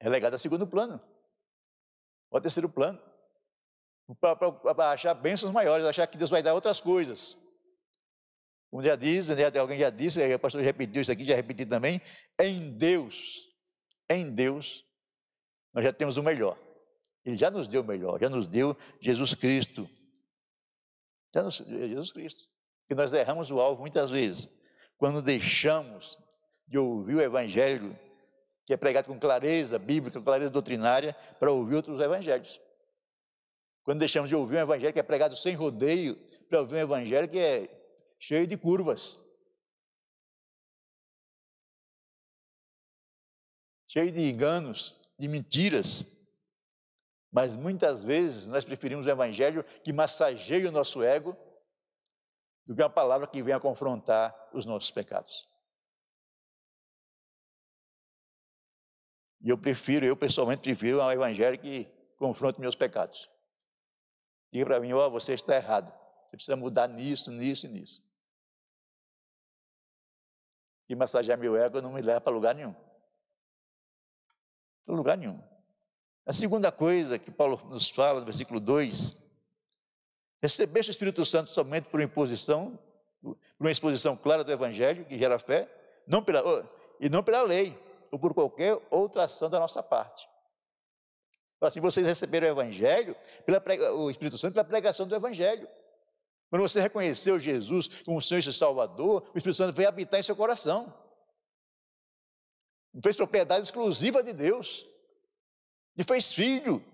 relegado 0.00 0.34
a 0.34 0.38
segundo 0.38 0.66
plano, 0.66 1.00
ou 2.28 2.38
a 2.38 2.40
terceiro 2.40 2.68
plano, 2.68 3.00
para 4.20 4.90
achar 4.90 5.14
bênçãos 5.14 5.52
maiores, 5.52 5.86
achar 5.86 6.06
que 6.06 6.18
Deus 6.18 6.30
vai 6.30 6.42
dar 6.42 6.54
outras 6.54 6.80
coisas. 6.80 7.41
Como 8.72 8.82
já 8.82 8.96
diz, 8.96 9.28
alguém 9.60 9.78
já 9.78 9.90
disse, 9.90 10.18
o 10.34 10.38
pastor 10.38 10.62
já 10.62 10.64
repetiu 10.64 11.02
isso 11.02 11.12
aqui, 11.12 11.26
já 11.26 11.36
repeti 11.36 11.66
também, 11.66 12.00
em 12.40 12.70
Deus, 12.70 13.46
em 14.08 14.30
Deus, 14.30 14.82
nós 15.74 15.84
já 15.84 15.92
temos 15.92 16.16
o 16.16 16.22
melhor. 16.22 16.58
Ele 17.22 17.36
já 17.36 17.50
nos 17.50 17.68
deu 17.68 17.82
o 17.82 17.84
melhor, 17.84 18.18
já 18.18 18.30
nos 18.30 18.46
deu 18.46 18.74
Jesus 18.98 19.34
Cristo. 19.34 19.86
Já 21.34 21.42
nos 21.42 21.58
Jesus 21.58 22.12
Cristo. 22.12 22.46
Que 22.88 22.94
nós 22.94 23.12
erramos 23.12 23.50
o 23.50 23.60
alvo 23.60 23.82
muitas 23.82 24.08
vezes. 24.08 24.48
Quando 24.96 25.20
deixamos 25.20 26.18
de 26.66 26.78
ouvir 26.78 27.16
o 27.16 27.20
Evangelho 27.20 27.94
que 28.64 28.72
é 28.72 28.76
pregado 28.78 29.06
com 29.06 29.18
clareza 29.18 29.78
bíblica, 29.78 30.18
com 30.18 30.24
clareza 30.24 30.50
doutrinária, 30.50 31.14
para 31.38 31.50
ouvir 31.50 31.74
outros 31.74 32.00
evangelhos. 32.00 32.58
Quando 33.84 33.98
deixamos 33.98 34.30
de 34.30 34.36
ouvir 34.36 34.56
um 34.56 34.60
evangelho 34.60 34.92
que 34.92 35.00
é 35.00 35.02
pregado 35.02 35.36
sem 35.36 35.54
rodeio, 35.54 36.16
para 36.48 36.60
ouvir 36.60 36.76
um 36.76 36.78
evangelho 36.78 37.28
que 37.28 37.38
é 37.38 37.81
cheio 38.22 38.46
de 38.46 38.56
curvas. 38.56 39.18
Cheio 43.88 44.12
de 44.12 44.30
enganos, 44.30 44.96
de 45.18 45.26
mentiras. 45.26 46.04
Mas 47.32 47.56
muitas 47.56 48.04
vezes 48.04 48.46
nós 48.46 48.64
preferimos 48.64 49.06
o 49.06 49.10
evangelho 49.10 49.64
que 49.82 49.92
massageia 49.92 50.68
o 50.68 50.72
nosso 50.72 51.02
ego 51.02 51.36
do 52.64 52.76
que 52.76 52.82
a 52.82 52.88
palavra 52.88 53.26
que 53.26 53.42
vem 53.42 53.54
a 53.54 53.60
confrontar 53.60 54.32
os 54.54 54.64
nossos 54.64 54.90
pecados. 54.92 55.48
E 59.40 59.50
eu 59.50 59.58
prefiro, 59.58 60.06
eu 60.06 60.16
pessoalmente 60.16 60.62
prefiro 60.62 61.02
um 61.02 61.10
evangelho 61.10 61.58
que 61.58 61.86
confronte 62.16 62.60
meus 62.60 62.76
pecados. 62.76 63.28
Diga 64.52 64.66
para 64.66 64.80
mim, 64.80 64.92
ó, 64.92 65.08
oh, 65.08 65.10
você 65.10 65.34
está 65.34 65.56
errado. 65.56 65.92
Você 66.30 66.36
precisa 66.36 66.56
mudar 66.56 66.86
nisso, 66.86 67.32
nisso 67.32 67.66
e 67.66 67.70
nisso. 67.70 68.11
E 70.88 70.94
massagear 70.94 71.38
meu 71.38 71.56
ego 71.56 71.80
não 71.80 71.92
me 71.92 72.02
leva 72.02 72.20
para 72.20 72.32
lugar 72.32 72.54
nenhum. 72.54 72.74
Para 74.84 74.94
lugar 74.94 75.16
nenhum. 75.16 75.40
A 76.24 76.32
segunda 76.32 76.70
coisa 76.70 77.18
que 77.18 77.30
Paulo 77.30 77.60
nos 77.68 77.90
fala 77.90 78.20
no 78.20 78.26
versículo 78.26 78.60
2, 78.60 79.22
recebeste 80.40 80.90
o 80.90 80.92
Espírito 80.92 81.24
Santo 81.24 81.50
somente 81.50 81.88
por 81.88 82.00
imposição, 82.00 82.78
por 83.20 83.36
uma 83.58 83.70
exposição 83.70 84.16
clara 84.16 84.44
do 84.44 84.52
Evangelho, 84.52 85.04
que 85.04 85.18
gera 85.18 85.38
fé, 85.38 85.68
não 86.06 86.22
pela, 86.22 86.68
e 87.00 87.08
não 87.08 87.22
pela 87.22 87.42
lei, 87.42 87.78
ou 88.10 88.18
por 88.18 88.34
qualquer 88.34 88.78
outra 88.90 89.24
ação 89.24 89.48
da 89.48 89.58
nossa 89.58 89.82
parte. 89.82 90.28
Assim, 91.60 91.80
vocês 91.80 92.06
receberam 92.06 92.48
o 92.48 92.50
Evangelho, 92.50 93.16
pela 93.46 93.62
o 93.94 94.10
Espírito 94.10 94.36
Santo, 94.36 94.54
pela 94.54 94.64
pregação 94.64 95.06
do 95.06 95.14
Evangelho. 95.14 95.68
Quando 96.52 96.68
você 96.68 96.82
reconheceu 96.82 97.40
Jesus 97.40 98.02
como 98.02 98.20
Senhor 98.20 98.40
e 98.40 98.52
Salvador, 98.52 99.22
o 99.22 99.38
Espírito 99.38 99.54
Santo 99.54 99.74
veio 99.74 99.88
habitar 99.88 100.20
em 100.20 100.22
seu 100.22 100.36
coração. 100.36 100.92
Fez 103.02 103.16
propriedade 103.16 103.64
exclusiva 103.64 104.22
de 104.22 104.34
Deus. 104.34 104.86
E 105.96 106.04
fez 106.04 106.30
filho. 106.34 106.84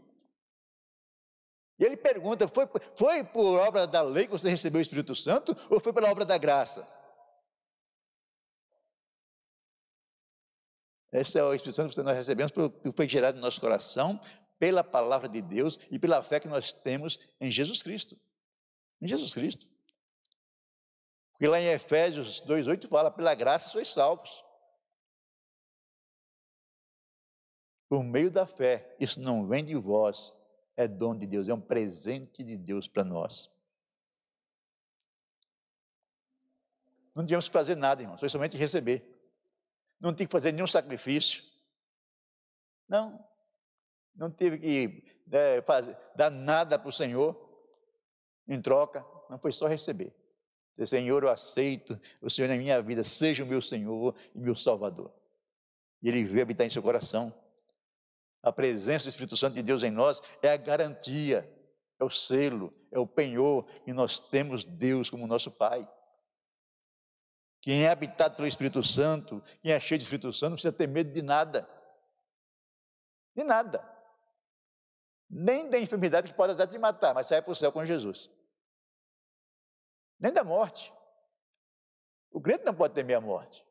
E 1.77 1.85
ele 1.85 1.97
pergunta: 1.97 2.47
foi, 2.47 2.69
foi 2.95 3.25
por 3.25 3.59
obra 3.59 3.85
da 3.85 4.01
lei 4.01 4.27
que 4.27 4.31
você 4.31 4.49
recebeu 4.49 4.79
o 4.79 4.83
Espírito 4.83 5.17
Santo 5.17 5.57
ou 5.69 5.81
foi 5.81 5.93
pela 5.93 6.09
obra 6.09 6.25
da 6.25 6.39
graça? 6.39 6.87
Esse 11.11 11.37
é 11.37 11.43
o 11.43 11.53
Espírito 11.53 11.75
Santo 11.75 11.93
que 11.93 12.01
nós 12.01 12.15
recebemos, 12.15 12.53
que 12.53 12.93
foi 12.93 13.09
gerado 13.09 13.35
no 13.35 13.43
nosso 13.43 13.61
coração 13.61 14.21
pela 14.57 14.85
palavra 14.85 15.29
de 15.29 15.43
Deus 15.43 15.81
e 15.91 15.99
pela 15.99 16.23
fé 16.23 16.39
que 16.39 16.47
nós 16.47 16.73
temos 16.73 17.19
em 17.41 17.51
Jesus 17.51 17.83
Cristo. 17.83 18.28
Em 19.01 19.09
Jesus 19.09 19.33
Cristo. 19.33 19.67
Porque 21.33 21.47
lá 21.47 21.61
em 21.61 21.69
Efésios 21.69 22.41
2,8 22.43 22.89
fala: 22.89 23.11
pela 23.11 23.35
graça 23.35 23.69
sois 23.69 23.89
salvos. 23.89 24.45
Por 27.89 28.03
meio 28.03 28.31
da 28.31 28.47
fé, 28.47 28.95
isso 29.01 29.21
não 29.21 29.47
vem 29.47 29.65
de 29.65 29.75
vós, 29.75 30.33
é 30.77 30.87
dom 30.87 31.17
de 31.17 31.27
Deus, 31.27 31.49
é 31.49 31.55
um 31.55 31.61
presente 31.61 32.45
de 32.45 32.57
Deus 32.57 32.87
para 32.87 33.03
nós. 33.03 33.51
Não 37.15 37.25
tínhamos 37.25 37.49
que 37.49 37.53
fazer 37.53 37.77
nada, 37.77 38.03
irmãos, 38.03 38.21
foi 38.21 38.29
somente 38.29 38.57
receber. 38.57 39.03
Não 39.99 40.15
tinha 40.15 40.27
que 40.27 40.33
fazer 40.33 40.53
nenhum 40.53 40.67
sacrifício. 40.67 41.43
Não. 42.87 43.25
Não 44.15 44.31
teve 44.31 44.59
que 44.59 45.19
é, 45.33 45.63
fazer, 45.63 45.97
dar 46.15 46.31
nada 46.31 46.79
para 46.79 46.89
o 46.89 46.93
Senhor 46.93 47.48
em 48.49 48.61
troca. 48.61 49.05
Não 49.29 49.39
foi 49.39 49.53
só 49.53 49.67
receber. 49.67 50.13
Senhor, 50.87 51.25
eu 51.25 51.29
aceito 51.29 52.01
o 52.21 52.31
Senhor 52.31 52.49
na 52.49 52.57
minha 52.57 52.81
vida, 52.81 53.03
seja 53.03 53.43
o 53.43 53.47
meu 53.47 53.61
Senhor 53.61 54.15
e 54.35 54.39
meu 54.39 54.55
Salvador. 54.55 55.13
E 56.01 56.09
Ele 56.09 56.25
veio 56.25 56.43
habitar 56.43 56.67
em 56.67 56.71
seu 56.71 56.83
coração. 56.83 57.35
A 58.43 58.53
presença 58.53 59.07
do 59.07 59.11
Espírito 59.11 59.37
Santo 59.37 59.55
de 59.55 59.63
Deus 59.63 59.83
em 59.83 59.91
nós 59.91 60.23
é 60.41 60.53
a 60.53 60.57
garantia, 60.57 61.49
é 61.99 62.05
o 62.05 62.11
selo, 62.11 62.73
é 62.93 62.99
o 62.99 63.07
penhor, 63.07 63.67
e 63.87 63.93
nós 63.93 64.21
temos 64.21 64.65
Deus 64.65 65.11
como 65.11 65.27
nosso 65.27 65.51
Pai. 65.51 65.89
Quem 67.61 67.85
é 67.85 67.91
habitado 67.91 68.37
pelo 68.37 68.47
Espírito 68.47 68.85
Santo, 68.85 69.43
quem 69.61 69.73
é 69.73 69.81
cheio 69.81 69.99
de 69.99 70.05
Espírito 70.05 70.33
Santo, 70.33 70.51
não 70.51 70.57
precisa 70.57 70.73
ter 70.73 70.87
medo 70.87 71.13
de 71.13 71.23
nada. 71.23 71.69
De 73.35 73.43
nada. 73.43 73.85
Nem 75.29 75.69
da 75.69 75.79
enfermidade 75.79 76.31
que 76.31 76.37
pode 76.37 76.53
até 76.53 76.67
te 76.69 76.79
matar, 76.79 77.13
mas 77.13 77.27
sai 77.27 77.43
para 77.43 77.53
o 77.53 77.57
céu 77.57 77.73
com 77.73 77.85
Jesus. 77.85 78.31
Nem 80.19 80.33
da 80.33 80.43
morte. 80.43 80.93
O 82.31 82.41
crente 82.41 82.65
não 82.65 82.75
pode 82.75 82.95
temer 82.95 83.17
a 83.17 83.21
morte. 83.21 83.65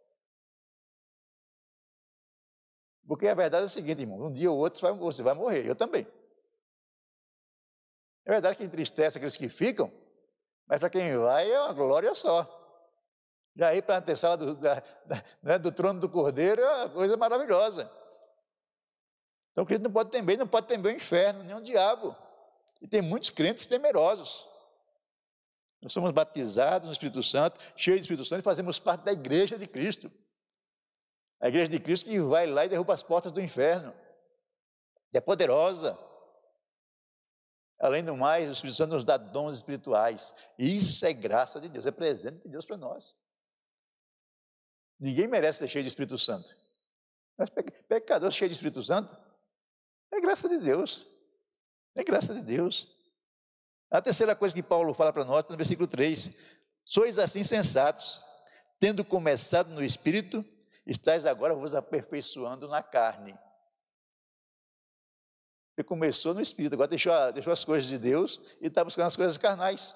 Porque 3.07 3.27
a 3.27 3.33
verdade 3.33 3.63
é 3.63 3.65
a 3.65 3.69
seguinte, 3.69 4.01
irmão: 4.01 4.27
um 4.27 4.31
dia 4.31 4.51
ou 4.51 4.57
outro 4.57 4.79
você 4.97 5.23
vai 5.23 5.33
morrer, 5.33 5.65
eu 5.65 5.75
também. 5.75 6.05
É 8.25 8.31
verdade 8.31 8.57
que 8.57 8.63
entristece 8.63 9.17
aqueles 9.17 9.37
que 9.37 9.47
ficam, 9.47 9.91
mas 10.65 10.79
para 10.79 10.89
quem 10.89 11.17
vai 11.17 11.49
é 11.49 11.61
uma 11.61 11.73
glória 11.73 12.13
só. 12.13 12.53
Já 13.55 13.73
ir 13.73 13.81
para 13.81 13.95
a 13.95 13.97
antessala 13.99 14.37
do, 14.37 14.55
da, 14.55 14.75
da, 15.05 15.23
né, 15.41 15.57
do 15.57 15.71
trono 15.71 15.99
do 15.99 16.09
Cordeiro 16.09 16.61
é 16.61 16.75
uma 16.83 16.89
coisa 16.89 17.15
maravilhosa. 17.15 17.89
Então 19.51 19.63
o 19.63 19.67
crente 19.67 19.83
não 19.83 19.91
pode 19.91 20.11
temer, 20.11 20.37
não 20.37 20.47
pode 20.47 20.67
temer 20.67 20.93
o 20.93 20.95
inferno, 20.95 21.43
nem 21.43 21.55
o 21.55 21.63
diabo. 21.63 22.15
E 22.81 22.87
tem 22.87 23.01
muitos 23.01 23.29
crentes 23.29 23.65
temerosos. 23.65 24.45
Nós 25.81 25.93
somos 25.93 26.11
batizados 26.11 26.87
no 26.87 26.91
Espírito 26.91 27.21
Santo, 27.23 27.59
cheios 27.75 28.01
do 28.01 28.03
Espírito 28.03 28.25
Santo, 28.25 28.39
e 28.39 28.43
fazemos 28.43 28.79
parte 28.79 29.03
da 29.03 29.11
igreja 29.11 29.57
de 29.57 29.67
Cristo. 29.67 30.11
A 31.39 31.47
igreja 31.49 31.69
de 31.69 31.79
Cristo 31.79 32.09
que 32.09 32.19
vai 32.19 32.47
lá 32.47 32.65
e 32.65 32.69
derruba 32.69 32.93
as 32.93 33.03
portas 33.03 33.31
do 33.31 33.39
inferno. 33.39 33.93
É 35.13 35.21
poderosa. 35.21 35.97
Além 37.79 38.03
do 38.03 38.15
mais, 38.17 38.49
o 38.49 38.51
Espírito 38.51 38.75
Santo 38.75 38.93
nos 38.95 39.03
dá 39.03 39.17
dons 39.17 39.57
espirituais. 39.57 40.33
Isso 40.57 41.05
é 41.05 41.13
graça 41.13 41.61
de 41.61 41.69
Deus, 41.69 41.85
é 41.85 41.91
presente 41.91 42.41
de 42.43 42.49
Deus 42.49 42.65
para 42.65 42.77
nós. 42.77 43.15
Ninguém 44.99 45.27
merece 45.27 45.59
ser 45.59 45.67
cheio 45.67 45.83
de 45.83 45.89
Espírito 45.89 46.17
Santo. 46.17 46.55
Mas 47.37 47.51
pecador 47.87 48.31
cheio 48.31 48.49
de 48.49 48.55
Espírito 48.55 48.81
Santo 48.81 49.15
é 50.11 50.19
graça 50.19 50.49
de 50.49 50.57
Deus. 50.57 51.05
É 51.95 52.03
graça 52.03 52.33
de 52.33 52.41
Deus. 52.41 52.96
A 53.89 54.01
terceira 54.01 54.35
coisa 54.35 54.53
que 54.53 54.63
Paulo 54.63 54.93
fala 54.93 55.13
para 55.13 55.23
nós, 55.23 55.45
no 55.47 55.55
versículo 55.57 55.87
3: 55.87 56.35
Sois 56.83 57.17
assim 57.17 57.43
sensatos, 57.43 58.21
tendo 58.79 59.03
começado 59.03 59.69
no 59.69 59.83
Espírito, 59.83 60.43
estáis 60.85 61.25
agora 61.25 61.55
vos 61.55 61.73
aperfeiçoando 61.73 62.67
na 62.67 62.83
carne. 62.83 63.37
Você 65.73 65.83
começou 65.83 66.33
no 66.33 66.41
Espírito, 66.41 66.73
agora 66.73 66.89
deixou, 66.89 67.13
deixou 67.31 67.53
as 67.53 67.63
coisas 67.63 67.87
de 67.87 67.97
Deus 67.97 68.41
e 68.59 68.67
está 68.67 68.83
buscando 68.83 69.07
as 69.07 69.15
coisas 69.15 69.37
carnais. 69.37 69.95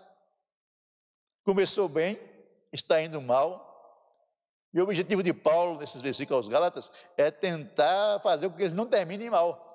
Começou 1.44 1.90
bem, 1.90 2.20
está 2.72 3.02
indo 3.02 3.20
mal, 3.20 3.72
e 4.74 4.80
o 4.80 4.84
objetivo 4.84 5.22
de 5.22 5.34
Paulo, 5.34 5.80
nesses 5.80 6.00
versículos 6.00 6.46
aos 6.46 6.48
Gálatas, 6.48 6.92
é 7.18 7.30
tentar 7.30 8.20
fazer 8.22 8.50
com 8.50 8.56
que 8.56 8.64
eles 8.64 8.74
não 8.74 8.86
terminem 8.86 9.30
mal. 9.30 9.71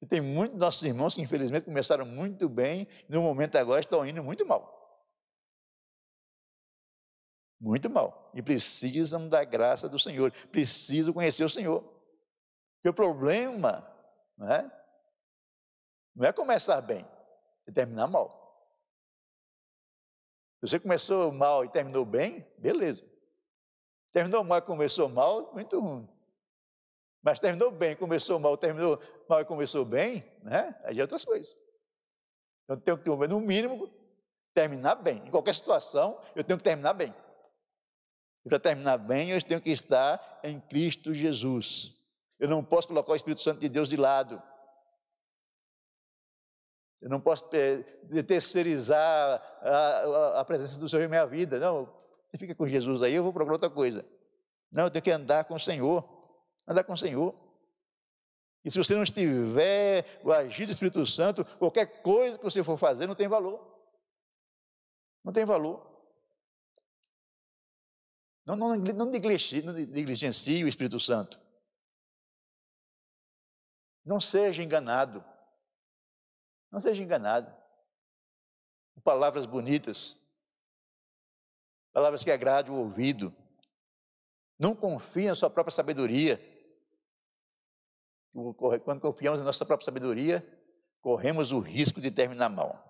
E 0.00 0.06
tem 0.06 0.20
muitos 0.20 0.58
nossos 0.58 0.82
irmãos 0.82 1.14
que, 1.14 1.22
infelizmente, 1.22 1.64
começaram 1.64 2.06
muito 2.06 2.48
bem, 2.48 2.86
e 3.08 3.12
no 3.12 3.22
momento 3.22 3.56
agora 3.56 3.80
estão 3.80 4.06
indo 4.06 4.22
muito 4.22 4.46
mal. 4.46 4.76
Muito 7.60 7.90
mal. 7.90 8.30
E 8.34 8.42
precisam 8.42 9.28
da 9.28 9.42
graça 9.44 9.88
do 9.88 9.98
Senhor, 9.98 10.30
precisam 10.50 11.12
conhecer 11.12 11.44
o 11.44 11.50
Senhor. 11.50 11.82
Porque 12.76 12.88
o 12.88 12.94
problema 12.94 13.84
não 14.36 14.52
é, 14.52 14.82
não 16.14 16.28
é 16.28 16.32
começar 16.32 16.80
bem, 16.80 17.04
é 17.66 17.72
terminar 17.72 18.06
mal. 18.06 18.38
Se 20.60 20.68
você 20.68 20.80
começou 20.80 21.32
mal 21.32 21.64
e 21.64 21.68
terminou 21.68 22.04
bem, 22.04 22.46
beleza. 22.58 23.08
Terminou 24.12 24.42
mal 24.44 24.58
e 24.58 24.62
começou 24.62 25.08
mal, 25.08 25.52
muito 25.52 25.78
ruim. 25.80 26.08
Mas 27.22 27.40
terminou 27.40 27.70
bem, 27.70 27.96
começou 27.96 28.38
mal, 28.38 28.56
terminou 28.56 29.00
mal 29.28 29.40
e 29.40 29.44
começou 29.44 29.84
bem, 29.84 30.24
né? 30.42 30.74
Aí 30.84 30.98
é 30.98 31.02
outras 31.02 31.24
coisas. 31.24 31.56
Então, 32.64 32.76
eu 32.76 32.80
tenho 32.80 32.98
que, 32.98 33.26
no 33.26 33.40
mínimo, 33.40 33.88
terminar 34.54 34.96
bem. 34.96 35.22
Em 35.26 35.30
qualquer 35.30 35.54
situação, 35.54 36.20
eu 36.34 36.44
tenho 36.44 36.58
que 36.58 36.64
terminar 36.64 36.92
bem. 36.92 37.14
E 38.44 38.48
para 38.48 38.58
terminar 38.58 38.98
bem, 38.98 39.30
eu 39.30 39.42
tenho 39.42 39.60
que 39.60 39.70
estar 39.70 40.40
em 40.42 40.60
Cristo 40.60 41.12
Jesus. 41.12 41.98
Eu 42.38 42.48
não 42.48 42.64
posso 42.64 42.88
colocar 42.88 43.12
o 43.12 43.16
Espírito 43.16 43.40
Santo 43.40 43.60
de 43.60 43.68
Deus 43.68 43.88
de 43.88 43.96
lado. 43.96 44.42
Eu 47.00 47.08
não 47.08 47.20
posso 47.20 47.48
terceirizar 48.26 49.42
a, 49.62 49.70
a, 49.70 50.40
a, 50.40 50.44
presença 50.44 50.78
do 50.78 50.88
Senhor 50.88 51.04
em 51.04 51.08
minha 51.08 51.26
vida. 51.26 51.58
Não, 51.58 51.86
você 52.28 52.38
fica 52.38 52.54
com 52.54 52.66
Jesus 52.66 53.02
aí, 53.02 53.14
eu 53.14 53.22
vou 53.22 53.32
procurar 53.32 53.54
outra 53.54 53.70
coisa. 53.70 54.04
Não, 54.70 54.84
eu 54.84 54.90
tenho 54.90 55.02
que 55.02 55.10
andar 55.10 55.44
com 55.44 55.54
o 55.54 55.60
Senhor. 55.60 56.17
Andar 56.68 56.84
com 56.84 56.92
o 56.92 56.98
Senhor. 56.98 57.34
E 58.64 58.70
se 58.70 58.76
você 58.76 58.94
não 58.94 59.02
estiver 59.02 60.20
o 60.22 60.30
agir 60.30 60.66
do 60.66 60.72
Espírito 60.72 61.06
Santo, 61.06 61.44
qualquer 61.56 62.02
coisa 62.02 62.36
que 62.36 62.44
você 62.44 62.62
for 62.62 62.76
fazer 62.76 63.06
não 63.06 63.14
tem 63.14 63.26
valor. 63.26 63.58
Não 65.24 65.32
tem 65.32 65.46
valor. 65.46 65.88
Não, 68.44 68.56
não, 68.56 68.76
não, 68.76 69.06
negligencie, 69.06 69.62
não 69.62 69.72
negligencie 69.72 70.64
o 70.64 70.68
Espírito 70.68 71.00
Santo. 71.00 71.40
Não 74.04 74.20
seja 74.20 74.62
enganado. 74.62 75.24
Não 76.70 76.80
seja 76.80 77.02
enganado. 77.02 77.54
Palavras 79.04 79.46
bonitas, 79.46 80.28
palavras 81.92 82.22
que 82.22 82.30
agradem 82.30 82.72
o 82.72 82.78
ouvido. 82.78 83.34
Não 84.58 84.74
confie 84.74 85.28
na 85.28 85.34
sua 85.34 85.48
própria 85.48 85.74
sabedoria. 85.74 86.38
Quando 88.84 89.00
confiamos 89.00 89.40
na 89.40 89.46
nossa 89.46 89.64
própria 89.64 89.84
sabedoria, 89.84 90.46
corremos 91.00 91.52
o 91.52 91.60
risco 91.60 92.00
de 92.00 92.10
terminar 92.10 92.48
mal. 92.48 92.84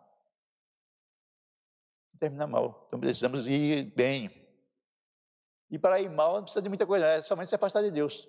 Terminar 2.18 2.46
mal. 2.46 2.84
Então 2.88 2.98
precisamos 2.98 3.46
ir 3.46 3.84
bem. 3.94 4.30
E 5.70 5.78
para 5.78 6.00
ir 6.00 6.11
mal 6.11 6.34
não 6.34 6.42
precisa 6.42 6.62
de 6.62 6.68
muita 6.68 6.87
coisa, 6.87 7.06
é 7.06 7.22
somente 7.22 7.48
se 7.48 7.54
afastar 7.54 7.82
de 7.82 7.90
Deus. 7.90 8.28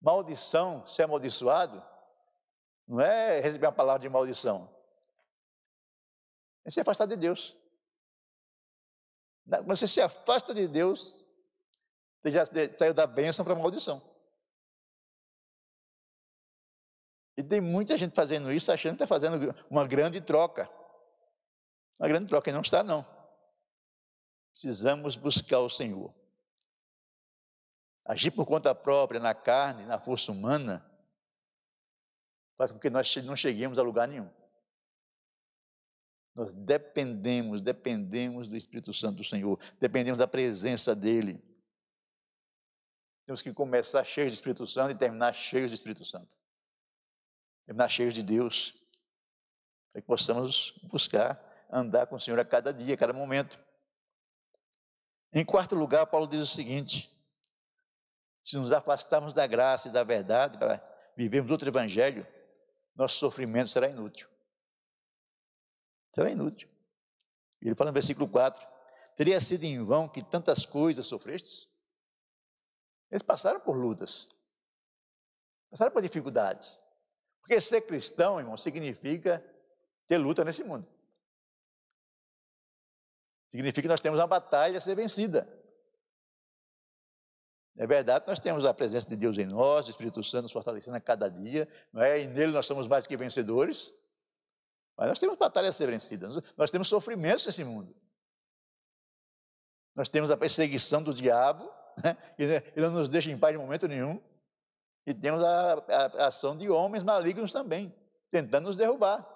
Maldição, 0.00 0.86
ser 0.86 1.04
amaldiçoado, 1.04 1.82
não 2.86 3.00
é 3.00 3.40
receber 3.40 3.66
uma 3.66 3.72
palavra 3.72 4.00
de 4.00 4.08
maldição. 4.08 4.68
É 6.64 6.70
se 6.70 6.80
afastar 6.80 7.06
de 7.06 7.16
Deus. 7.16 7.56
Quando 9.48 9.76
você 9.76 9.88
se 9.88 10.00
afasta 10.00 10.54
de 10.54 10.68
Deus, 10.68 11.24
você 12.22 12.30
já 12.30 12.44
saiu 12.76 12.94
da 12.94 13.06
bênção 13.06 13.44
para 13.44 13.54
a 13.54 13.58
maldição. 13.58 14.17
E 17.38 17.42
tem 17.44 17.60
muita 17.60 17.96
gente 17.96 18.16
fazendo 18.16 18.50
isso, 18.50 18.72
achando 18.72 18.96
que 18.96 19.04
está 19.04 19.06
fazendo 19.06 19.54
uma 19.70 19.86
grande 19.86 20.20
troca. 20.20 20.68
Uma 21.96 22.08
grande 22.08 22.26
troca, 22.26 22.50
e 22.50 22.52
não 22.52 22.62
está, 22.62 22.82
não. 22.82 23.06
Precisamos 24.50 25.14
buscar 25.14 25.60
o 25.60 25.70
Senhor. 25.70 26.12
Agir 28.04 28.32
por 28.32 28.44
conta 28.44 28.74
própria, 28.74 29.20
na 29.20 29.36
carne, 29.36 29.84
na 29.84 30.00
força 30.00 30.32
humana, 30.32 30.84
faz 32.56 32.72
com 32.72 32.78
que 32.80 32.90
nós 32.90 33.14
não 33.18 33.36
cheguemos 33.36 33.78
a 33.78 33.82
lugar 33.82 34.08
nenhum. 34.08 34.28
Nós 36.34 36.52
dependemos, 36.52 37.60
dependemos 37.60 38.48
do 38.48 38.56
Espírito 38.56 38.92
Santo 38.92 39.18
do 39.18 39.24
Senhor, 39.24 39.60
dependemos 39.78 40.18
da 40.18 40.26
presença 40.26 40.92
dEle. 40.92 41.40
Temos 43.26 43.42
que 43.42 43.54
começar 43.54 44.02
cheios 44.02 44.32
do 44.32 44.34
Espírito 44.34 44.66
Santo 44.66 44.90
e 44.90 44.98
terminar 44.98 45.32
cheios 45.34 45.70
do 45.70 45.74
Espírito 45.74 46.04
Santo. 46.04 46.37
Terminar 47.68 47.90
cheios 47.90 48.14
de 48.14 48.22
Deus. 48.22 48.72
Para 49.92 50.00
que 50.00 50.06
possamos 50.06 50.72
buscar 50.84 51.38
andar 51.70 52.06
com 52.06 52.16
o 52.16 52.20
Senhor 52.20 52.40
a 52.40 52.44
cada 52.44 52.72
dia, 52.72 52.94
a 52.94 52.96
cada 52.96 53.12
momento. 53.12 53.58
Em 55.34 55.44
quarto 55.44 55.74
lugar, 55.74 56.06
Paulo 56.06 56.26
diz 56.26 56.40
o 56.40 56.46
seguinte: 56.46 57.14
se 58.42 58.56
nos 58.56 58.72
afastarmos 58.72 59.34
da 59.34 59.46
graça 59.46 59.88
e 59.88 59.90
da 59.90 60.02
verdade 60.02 60.56
para 60.56 60.82
vivermos 61.14 61.50
outro 61.50 61.68
evangelho, 61.68 62.26
nosso 62.96 63.18
sofrimento 63.18 63.68
será 63.68 63.86
inútil. 63.86 64.26
Será 66.14 66.30
inútil. 66.30 66.70
Ele 67.60 67.74
fala 67.74 67.90
no 67.90 67.94
versículo 67.94 68.26
4: 68.30 68.66
Teria 69.14 69.42
sido 69.42 69.64
em 69.64 69.84
vão 69.84 70.08
que 70.08 70.22
tantas 70.22 70.64
coisas 70.64 71.06
sofrestes? 71.06 71.68
Eles 73.10 73.22
passaram 73.22 73.60
por 73.60 73.76
lutas, 73.76 74.42
passaram 75.68 75.92
por 75.92 76.00
dificuldades. 76.00 76.87
Porque 77.48 77.62
ser 77.62 77.80
cristão, 77.80 78.38
irmão, 78.38 78.58
significa 78.58 79.42
ter 80.06 80.18
luta 80.18 80.44
nesse 80.44 80.62
mundo. 80.62 80.86
Significa 83.48 83.80
que 83.80 83.88
nós 83.88 84.00
temos 84.00 84.20
uma 84.20 84.26
batalha 84.26 84.76
a 84.76 84.80
ser 84.82 84.94
vencida. 84.94 85.48
É 87.74 87.86
verdade, 87.86 88.26
nós 88.26 88.38
temos 88.38 88.66
a 88.66 88.74
presença 88.74 89.08
de 89.08 89.16
Deus 89.16 89.38
em 89.38 89.46
nós, 89.46 89.86
o 89.86 89.90
Espírito 89.90 90.22
Santo 90.22 90.42
nos 90.42 90.52
fortalecendo 90.52 90.98
a 90.98 91.00
cada 91.00 91.30
dia, 91.30 91.66
não 91.90 92.02
é? 92.02 92.20
E 92.20 92.26
nele 92.26 92.52
nós 92.52 92.66
somos 92.66 92.86
mais 92.86 93.06
que 93.06 93.16
vencedores. 93.16 93.94
Mas 94.94 95.08
nós 95.08 95.18
temos 95.18 95.38
batalhas 95.38 95.70
a 95.70 95.72
ser 95.72 95.86
vencidas, 95.86 96.42
nós 96.54 96.70
temos 96.70 96.86
sofrimentos 96.86 97.46
nesse 97.46 97.64
mundo. 97.64 97.96
Nós 99.94 100.10
temos 100.10 100.30
a 100.30 100.36
perseguição 100.36 101.02
do 101.02 101.14
diabo, 101.14 101.72
né? 102.04 102.14
ele 102.36 102.62
não 102.76 102.90
nos 102.90 103.08
deixa 103.08 103.30
em 103.30 103.38
paz 103.38 103.54
de 103.54 103.58
momento 103.58 103.88
nenhum. 103.88 104.20
E 105.08 105.14
temos 105.14 105.42
a, 105.42 105.72
a, 105.72 106.24
a 106.24 106.26
ação 106.26 106.54
de 106.54 106.68
homens 106.68 107.02
malignos 107.02 107.50
também, 107.50 107.94
tentando 108.30 108.66
nos 108.66 108.76
derrubar. 108.76 109.26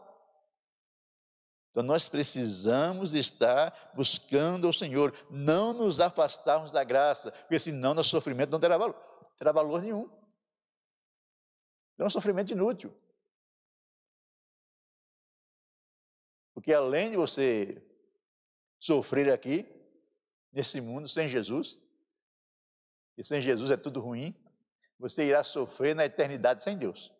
Então 1.70 1.82
nós 1.82 2.11
precisamos 2.11 3.14
estar 3.14 3.90
buscando 3.94 4.68
o 4.68 4.72
Senhor, 4.74 5.14
não 5.30 5.72
nos 5.72 5.98
afastarmos 5.98 6.70
da 6.70 6.85
graça, 6.85 7.32
porque 7.32 7.58
senão 7.58 7.94
nosso 7.94 8.11
sofrimento 8.11 8.50
não 8.50 8.61
terá 8.61 8.76
valor, 8.76 8.92
terá 9.38 9.50
valor 9.50 9.80
nenhum. 9.80 10.11
É 11.96 12.04
um 12.04 12.11
sofrimento 12.11 12.52
inútil. 12.52 12.94
Porque 16.52 16.74
além 16.74 17.12
de 17.12 17.16
você 17.16 17.82
sofrer 18.78 19.32
aqui, 19.32 19.64
nesse 20.52 20.82
mundo, 20.82 21.08
sem 21.08 21.30
Jesus, 21.30 21.78
e 23.16 23.24
sem 23.24 23.40
Jesus 23.40 23.70
é 23.70 23.76
tudo 23.78 24.00
ruim, 24.00 24.37
você 25.02 25.24
irá 25.24 25.42
sofrer 25.42 25.96
na 25.96 26.04
eternidade 26.04 26.62
sem 26.62 26.78
Deus. 26.78 27.12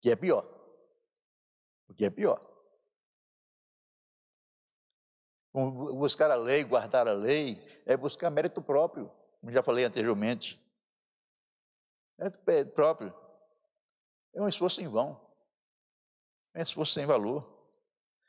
Que 0.00 0.10
é 0.10 0.16
pior. 0.16 0.42
O 1.86 1.92
que 1.92 2.06
é 2.06 2.08
pior. 2.08 2.40
Buscar 5.52 6.30
a 6.30 6.34
lei, 6.34 6.64
guardar 6.64 7.06
a 7.06 7.12
lei, 7.12 7.62
é 7.84 7.94
buscar 7.94 8.30
mérito 8.30 8.62
próprio, 8.62 9.12
como 9.38 9.52
já 9.52 9.62
falei 9.62 9.84
anteriormente. 9.84 10.58
Mérito 12.18 12.38
próprio. 12.72 13.14
É 14.32 14.40
um 14.40 14.48
esforço 14.48 14.80
em 14.80 14.88
vão. 14.88 15.20
É 16.54 16.62
esforço 16.62 16.94
sem 16.94 17.04
valor. 17.04 17.46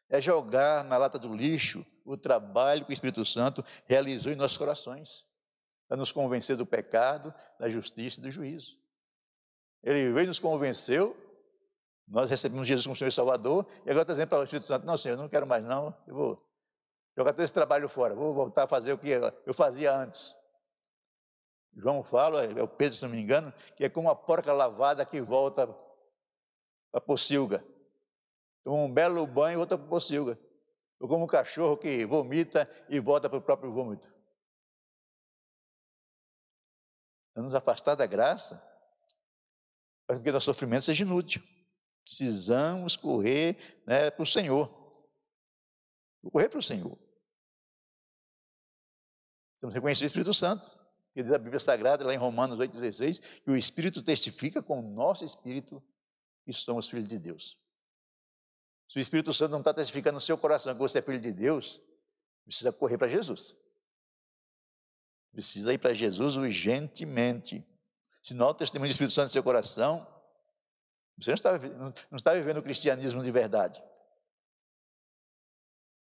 É 0.10 0.20
jogar 0.20 0.84
na 0.84 0.98
lata 0.98 1.18
do 1.18 1.34
lixo 1.34 1.86
o 2.04 2.18
trabalho 2.18 2.84
que 2.84 2.92
o 2.92 2.94
Espírito 2.94 3.26
Santo 3.26 3.64
realizou 3.86 4.34
em 4.34 4.36
nossos 4.36 4.58
corações, 4.58 5.26
para 5.94 6.00
nos 6.00 6.12
convencer 6.12 6.58
do 6.58 6.66
pecado, 6.66 7.32
da 7.60 7.70
justiça 7.70 8.20
e 8.20 8.24
do 8.24 8.32
juízo. 8.32 8.76
Ele 9.84 10.12
veio 10.12 10.26
nos 10.26 10.40
convenceu, 10.40 11.16
nós 12.08 12.32
recebemos 12.32 12.68
Jesus 12.68 12.84
como 12.84 12.96
Senhor 12.96 13.10
e 13.10 13.12
Salvador, 13.12 13.68
e 13.86 13.92
agora 13.92 14.02
está 14.02 14.14
dizendo 14.14 14.28
para 14.28 14.40
o 14.40 14.44
Espírito 14.44 14.66
Santo: 14.66 14.88
Não, 14.88 14.98
Senhor, 14.98 15.16
não 15.20 15.30
quero 15.30 15.46
mais, 15.46 15.64
não, 15.64 15.96
eu 16.08 16.16
vou 16.16 16.50
jogar 17.16 17.32
todo 17.34 17.44
esse 17.44 17.54
trabalho 17.54 17.88
fora, 17.88 18.16
vou 18.16 18.34
voltar 18.34 18.64
a 18.64 18.68
fazer 18.68 18.92
o 18.92 18.98
que 18.98 19.12
eu 19.46 19.54
fazia 19.54 19.96
antes. 19.96 20.34
João 21.76 22.04
fala, 22.04 22.44
é 22.44 22.64
o 22.64 22.68
Pedro, 22.68 22.98
se 22.98 23.04
não 23.04 23.12
me 23.12 23.22
engano, 23.22 23.54
que 23.76 23.86
é 23.86 23.90
como 23.90 24.08
uma 24.08 24.16
porca 24.16 24.52
lavada 24.52 25.06
que 25.06 25.22
volta 25.22 25.68
para 25.68 25.78
a 26.94 27.02
pocilga. 27.02 27.64
Toma 28.64 28.78
um 28.78 28.92
belo 28.92 29.28
banho 29.28 29.54
e 29.54 29.58
volta 29.58 29.78
para 29.78 29.86
a 29.86 29.90
pocilga. 29.90 30.40
Ou 31.00 31.08
como 31.08 31.26
um 31.26 31.28
cachorro 31.28 31.78
que 31.78 32.04
vomita 32.04 32.68
e 32.90 33.00
volta 33.00 33.30
para 33.30 33.38
o 33.38 33.42
próprio 33.44 33.72
vômito. 33.72 34.12
Vamos 37.36 37.52
nos 37.52 37.56
afastar 37.56 37.96
da 37.96 38.06
graça 38.06 38.62
para 40.06 40.20
que 40.20 40.32
nosso 40.32 40.46
sofrimento 40.46 40.86
seja 40.86 41.04
inútil. 41.04 41.42
Precisamos 42.04 42.96
correr 42.96 43.82
né, 43.88 44.12
para 44.12 44.24
o 44.24 44.28
Senhor. 44.28 44.68
Correr 46.32 46.50
para 46.50 46.60
o 46.60 46.64
Senhor. 46.64 46.98
Temos 49.60 49.74
reconhecer 49.74 50.04
o 50.04 50.08
Espírito 50.08 50.34
Santo. 50.34 50.64
Que 51.14 51.22
diz 51.22 51.32
a 51.32 51.38
Bíblia 51.38 51.60
Sagrada, 51.60 52.04
lá 52.04 52.14
em 52.14 52.18
Romanos 52.18 52.58
8,16, 52.60 53.42
que 53.44 53.52
o 53.52 53.56
Espírito 53.56 54.02
testifica 54.02 54.62
com 54.64 54.80
o 54.80 54.94
nosso 54.96 55.24
Espírito 55.24 55.82
que 56.44 56.52
somos 56.52 56.90
filhos 56.90 57.08
de 57.08 57.20
Deus. 57.20 57.58
Se 58.90 59.00
o 59.00 59.02
Espírito 59.02 59.34
Santo 59.34 59.52
não 59.52 59.60
está 59.60 59.74
testificando 59.74 60.16
no 60.16 60.22
seu 60.22 60.38
coração 60.38 60.74
que 60.74 60.80
você 60.80 61.00
é 61.00 61.02
filho 61.02 61.22
de 61.22 61.32
Deus, 61.32 61.82
precisa 62.46 62.74
correr 62.74 62.98
para 62.98 63.08
Jesus. 63.08 63.56
Precisa 65.34 65.74
ir 65.74 65.80
para 65.80 65.94
Jesus 65.94 66.38
urgentemente. 66.38 67.68
Se 68.22 68.34
não 68.34 68.50
o 68.50 68.54
testemunho 68.54 68.90
do 68.90 68.92
Espírito 68.92 69.14
Santo 69.14 69.26
no 69.26 69.32
seu 69.32 69.44
coração, 69.44 70.08
você 71.18 71.32
não 71.32 71.36
está, 71.36 71.60
não 72.12 72.18
está 72.18 72.34
vivendo 72.34 72.58
o 72.58 72.64
cristianismo 72.64 73.24
de 73.24 73.32
verdade. 73.32 73.84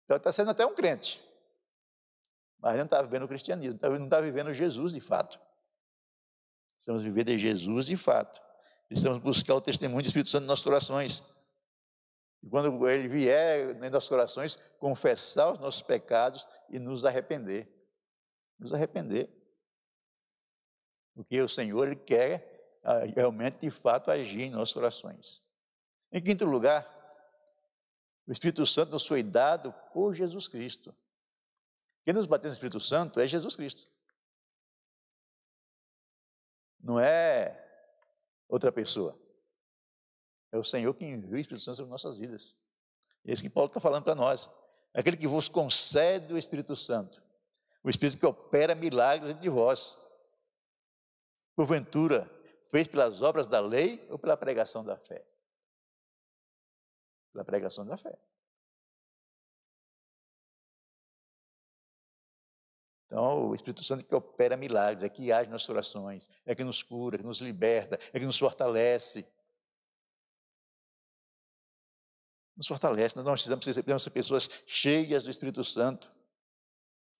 Então 0.03 0.17
está 0.17 0.31
sendo 0.31 0.51
até 0.51 0.65
um 0.65 0.75
crente, 0.75 1.19
mas 2.59 2.75
não 2.77 2.83
está 2.83 3.01
vivendo 3.01 3.23
o 3.23 3.27
cristianismo, 3.27 3.79
não 3.81 4.03
está 4.03 4.21
vivendo 4.21 4.53
Jesus 4.53 4.93
de 4.93 4.99
fato. 4.99 5.39
Precisamos 6.75 7.03
viver 7.03 7.23
de 7.23 7.39
Jesus 7.39 7.85
de 7.85 7.95
fato. 7.95 8.41
Precisamos 8.89 9.23
buscar 9.23 9.55
o 9.55 9.61
testemunho 9.61 10.03
do 10.03 10.07
Espírito 10.07 10.29
Santo 10.29 10.41
nos 10.41 10.49
nossos 10.49 10.65
corações. 10.65 11.23
E 12.43 12.49
quando 12.49 12.87
ele 12.89 13.07
vier 13.07 13.81
em 13.81 13.89
nossos 13.89 14.09
corações, 14.09 14.57
confessar 14.77 15.53
os 15.53 15.59
nossos 15.59 15.81
pecados 15.81 16.45
e 16.69 16.77
nos 16.77 17.05
arrepender. 17.05 17.72
Nos 18.63 18.73
arrepender. 18.73 19.29
Porque 21.13 21.39
o 21.41 21.49
Senhor 21.49 21.85
ele 21.85 21.97
quer 21.97 22.79
ah, 22.81 22.99
realmente, 23.05 23.59
de 23.59 23.69
fato, 23.69 24.09
agir 24.09 24.43
em 24.43 24.49
nossos 24.49 24.73
corações. 24.73 25.43
Em 26.11 26.21
quinto 26.21 26.45
lugar, 26.45 26.89
o 28.25 28.31
Espírito 28.31 28.65
Santo 28.65 28.91
nos 28.91 29.05
foi 29.05 29.21
dado 29.21 29.73
por 29.93 30.13
Jesus 30.13 30.47
Cristo. 30.47 30.95
Quem 32.03 32.13
nos 32.13 32.25
bateu 32.25 32.49
no 32.49 32.53
Espírito 32.53 32.79
Santo 32.79 33.19
é 33.19 33.27
Jesus 33.27 33.55
Cristo. 33.55 33.89
Não 36.79 36.99
é 36.99 37.61
outra 38.47 38.71
pessoa. 38.71 39.17
É 40.53 40.57
o 40.57 40.63
Senhor 40.63 40.93
que 40.93 41.05
enviou 41.05 41.33
o 41.33 41.37
Espírito 41.37 41.63
Santo 41.63 41.77
sobre 41.77 41.91
nossas 41.91 42.17
vidas. 42.17 42.55
É 43.25 43.33
isso 43.33 43.43
que 43.43 43.49
Paulo 43.49 43.67
está 43.67 43.79
falando 43.79 44.03
para 44.03 44.15
nós. 44.15 44.49
Aquele 44.93 45.17
que 45.17 45.27
vos 45.27 45.49
concede 45.49 46.33
o 46.33 46.37
Espírito 46.37 46.75
Santo. 46.75 47.21
O 47.83 47.89
Espírito 47.89 48.17
que 48.17 48.25
opera 48.25 48.73
milagres 48.73 49.31
entre 49.31 49.49
vós. 49.49 49.95
Porventura, 51.55 52.29
fez 52.71 52.87
pelas 52.87 53.21
obras 53.21 53.45
da 53.45 53.59
lei 53.59 54.05
ou 54.09 54.17
pela 54.17 54.37
pregação 54.37 54.83
da 54.83 54.97
fé? 54.97 55.25
Pela 57.31 57.43
pregação 57.43 57.85
da 57.85 57.97
fé. 57.97 58.17
Então, 63.05 63.49
o 63.49 63.55
Espírito 63.55 63.83
Santo 63.83 64.05
que 64.05 64.15
opera 64.15 64.57
milagres, 64.57 65.03
é 65.03 65.09
que 65.09 65.31
age 65.31 65.49
nas 65.49 65.69
orações, 65.69 66.27
é 66.45 66.55
que 66.55 66.63
nos 66.63 66.81
cura, 66.81 67.15
é 67.15 67.19
que 67.19 67.23
nos 67.23 67.41
liberta, 67.41 67.99
é 68.11 68.19
que 68.19 68.25
nos 68.25 68.39
fortalece. 68.39 69.31
nos 72.55 72.67
fortalece. 72.67 73.15
Nós 73.15 73.43
precisamos 73.43 74.03
ser 74.03 74.11
pessoas 74.11 74.49
cheias 74.65 75.23
do 75.23 75.29
Espírito 75.29 75.63
Santo. 75.63 76.11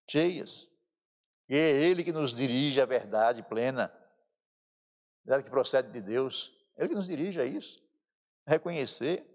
Cheias. 0.10 0.68
E 1.50 1.56
é 1.56 1.70
Ele 1.70 2.04
que 2.04 2.12
nos 2.12 2.34
dirige 2.34 2.82
à 2.82 2.86
verdade 2.86 3.44
plena. 3.44 3.86
A 3.86 5.26
verdade 5.26 5.44
que 5.44 5.50
procede 5.50 5.92
de 5.92 6.02
Deus. 6.02 6.54
Ele 6.78 6.90
que 6.90 6.96
nos 6.96 7.08
dirige 7.08 7.40
a 7.40 7.46
isso. 7.46 7.82
reconhecer. 8.46 9.30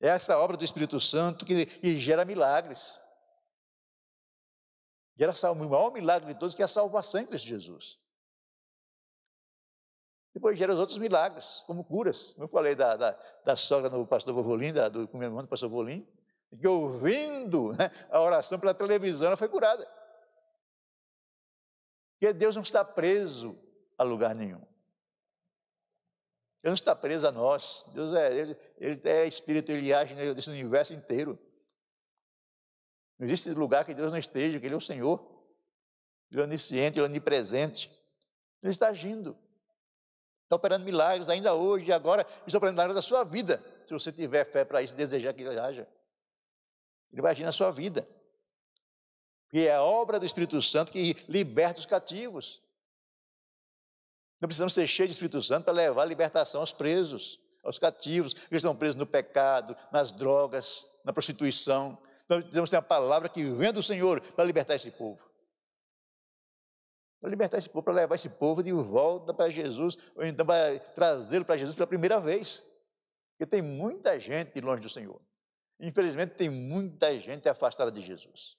É 0.00 0.08
essa 0.08 0.38
obra 0.38 0.56
do 0.56 0.64
Espírito 0.64 0.98
Santo 0.98 1.44
que, 1.44 1.66
que 1.66 1.98
gera 1.98 2.24
milagres. 2.24 2.98
Gera 5.16 5.34
o 5.52 5.54
maior 5.54 5.92
milagre 5.92 6.32
de 6.32 6.40
todos, 6.40 6.54
que 6.54 6.62
é 6.62 6.64
a 6.64 6.68
salvação 6.68 7.20
em 7.20 7.26
Cristo 7.26 7.46
Jesus. 7.46 7.98
Depois 10.32 10.58
gera 10.58 10.72
os 10.72 10.78
outros 10.78 10.96
milagres, 10.96 11.62
como 11.66 11.84
curas. 11.84 12.32
Como 12.32 12.44
eu 12.44 12.48
falei 12.48 12.74
da, 12.74 12.96
da, 12.96 13.12
da 13.44 13.56
sogra 13.56 13.90
do 13.90 14.06
pastor 14.06 14.32
Vovolim, 14.32 14.72
da, 14.72 14.88
do 14.88 15.02
irmão 15.22 15.42
do 15.42 15.48
pastor 15.48 15.68
Vovolim, 15.68 16.08
que 16.58 16.66
ouvindo 16.66 17.72
né, 17.72 17.90
a 18.10 18.20
oração 18.20 18.58
pela 18.58 18.74
televisão, 18.74 19.28
ela 19.28 19.36
foi 19.36 19.48
curada. 19.48 19.88
Porque 22.12 22.32
Deus 22.32 22.56
não 22.56 22.62
está 22.62 22.84
preso 22.84 23.58
a 23.96 24.02
lugar 24.02 24.34
nenhum. 24.34 24.60
Ele 26.62 26.70
não 26.70 26.74
está 26.74 26.94
preso 26.94 27.26
a 27.26 27.32
nós. 27.32 27.84
Deus 27.94 28.12
é, 28.12 28.36
ele, 28.36 28.56
ele 28.76 29.00
é 29.04 29.26
espírito, 29.26 29.72
ele 29.72 29.92
age 29.92 30.14
nesse 30.14 30.50
universo 30.50 30.92
inteiro. 30.92 31.38
Não 33.18 33.26
existe 33.26 33.50
lugar 33.50 33.84
que 33.84 33.92
Deus 33.92 34.10
não 34.10 34.18
esteja, 34.18 34.58
que 34.58 34.66
Ele 34.66 34.74
é 34.74 34.78
o 34.78 34.80
Senhor. 34.80 35.20
Ele 36.30 36.40
é 36.40 36.44
onisciente, 36.44 36.98
Ele 36.98 37.06
é 37.06 37.10
onipresente. 37.10 37.90
Ele 38.62 38.72
está 38.72 38.88
agindo. 38.88 39.36
Está 40.44 40.56
operando 40.56 40.86
milagres 40.86 41.28
ainda 41.28 41.52
hoje 41.52 41.86
e 41.86 41.92
agora. 41.92 42.26
Está 42.46 42.56
operando 42.56 42.76
milagres 42.76 42.96
da 42.96 43.02
sua 43.02 43.22
vida. 43.22 43.62
Se 43.86 43.92
você 43.92 44.10
tiver 44.10 44.46
fé 44.46 44.64
para 44.64 44.80
isso, 44.80 44.94
desejar 44.94 45.34
que 45.34 45.42
Ele 45.42 45.58
haja. 45.58 45.86
Ele 47.12 47.22
vai 47.22 47.32
agir 47.32 47.44
na 47.44 47.52
sua 47.52 47.70
vida. 47.70 48.06
Porque 49.44 49.66
é 49.66 49.74
a 49.74 49.82
obra 49.82 50.20
do 50.20 50.26
Espírito 50.26 50.60
Santo 50.62 50.92
que 50.92 51.16
liberta 51.28 51.80
os 51.80 51.86
cativos. 51.86 52.60
Não 54.40 54.48
precisamos 54.48 54.72
ser 54.72 54.86
cheios 54.86 55.10
de 55.10 55.14
Espírito 55.14 55.42
Santo 55.42 55.64
para 55.64 55.74
levar 55.74 56.02
a 56.02 56.06
libertação 56.06 56.60
aos 56.60 56.72
presos, 56.72 57.38
aos 57.62 57.78
cativos, 57.78 58.32
que 58.32 58.56
estão 58.56 58.76
presos 58.76 58.96
no 58.96 59.06
pecado, 59.06 59.76
nas 59.92 60.12
drogas, 60.12 60.86
na 61.04 61.12
prostituição, 61.12 61.98
nós 62.30 62.42
precisamos 62.42 62.70
ter 62.70 62.76
uma 62.76 62.82
palavra 62.82 63.28
que 63.28 63.42
vem 63.42 63.72
do 63.72 63.82
Senhor 63.82 64.20
para 64.20 64.44
libertar 64.44 64.76
esse 64.76 64.92
povo. 64.92 65.20
Para 67.20 67.28
libertar 67.28 67.58
esse 67.58 67.68
povo, 67.68 67.82
para 67.82 67.92
levar 67.92 68.14
esse 68.14 68.28
povo 68.28 68.62
de 68.62 68.70
volta 68.70 69.34
para 69.34 69.50
Jesus, 69.50 69.98
ou 70.14 70.24
então 70.24 70.46
para 70.46 70.78
trazê-lo 70.94 71.44
para 71.44 71.56
Jesus 71.56 71.74
pela 71.74 71.88
primeira 71.88 72.20
vez. 72.20 72.64
Porque 73.32 73.50
tem 73.50 73.60
muita 73.60 74.18
gente 74.20 74.60
longe 74.60 74.80
do 74.80 74.88
Senhor. 74.88 75.20
Infelizmente, 75.80 76.34
tem 76.34 76.50
muita 76.50 77.18
gente 77.18 77.48
afastada 77.48 77.90
de 77.90 78.02
Jesus. 78.02 78.58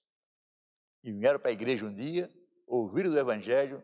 E 1.03 1.11
vieram 1.11 1.39
para 1.39 1.49
a 1.49 1.53
igreja 1.53 1.85
um 1.85 1.93
dia, 1.93 2.31
ouviram 2.65 3.11
do 3.11 3.19
Evangelho, 3.19 3.83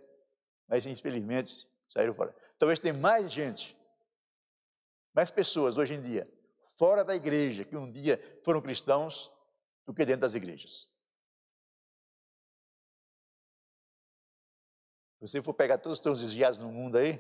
mas 0.68 0.86
infelizmente 0.86 1.68
saíram 1.88 2.14
fora. 2.14 2.36
Talvez 2.58 2.80
tenha 2.80 2.94
mais 2.94 3.32
gente, 3.32 3.78
mais 5.14 5.30
pessoas 5.30 5.78
hoje 5.78 5.94
em 5.94 6.02
dia, 6.02 6.28
fora 6.78 7.04
da 7.04 7.16
igreja, 7.16 7.64
que 7.64 7.76
um 7.76 7.90
dia 7.92 8.20
foram 8.44 8.62
cristãos, 8.62 9.32
do 9.86 9.94
que 9.94 10.06
dentro 10.06 10.22
das 10.22 10.34
igrejas. 10.34 10.90
Se 15.16 15.22
você 15.22 15.42
for 15.42 15.54
pegar 15.54 15.78
todos 15.78 15.98
os 15.98 16.04
teus 16.04 16.20
desviados 16.20 16.60
no 16.60 16.72
mundo 16.72 16.98
aí, 16.98 17.20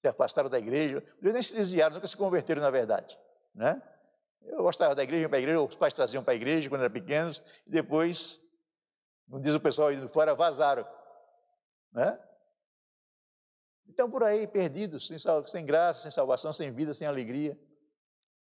se 0.00 0.08
afastaram 0.08 0.48
da 0.48 0.58
igreja, 0.58 1.04
eles 1.20 1.32
nem 1.32 1.42
se 1.42 1.54
desviaram, 1.54 1.94
nunca 1.94 2.06
se 2.06 2.16
converteram 2.16 2.62
na 2.62 2.70
verdade. 2.70 3.18
Né? 3.52 3.82
Eu 4.44 4.62
gostava 4.62 4.94
da 4.94 5.02
igreja, 5.02 5.28
para 5.28 5.38
a 5.38 5.40
igreja, 5.40 5.60
os 5.60 5.74
pais 5.74 5.94
traziam 5.94 6.22
para 6.22 6.32
a 6.32 6.36
igreja 6.36 6.68
quando 6.68 6.82
eram 6.82 6.92
pequenos, 6.92 7.42
e 7.66 7.70
depois, 7.70 8.40
não 9.28 9.40
diz 9.40 9.54
o 9.54 9.60
pessoal 9.60 9.92
indo 9.92 10.08
fora, 10.08 10.34
vazaram. 10.34 10.86
Né? 11.92 12.18
Então, 13.88 14.10
por 14.10 14.22
aí, 14.22 14.46
perdidos, 14.46 15.06
sem, 15.06 15.16
sem 15.46 15.64
graça, 15.64 16.02
sem 16.02 16.10
salvação, 16.10 16.52
sem 16.52 16.70
vida, 16.72 16.94
sem 16.94 17.06
alegria, 17.06 17.58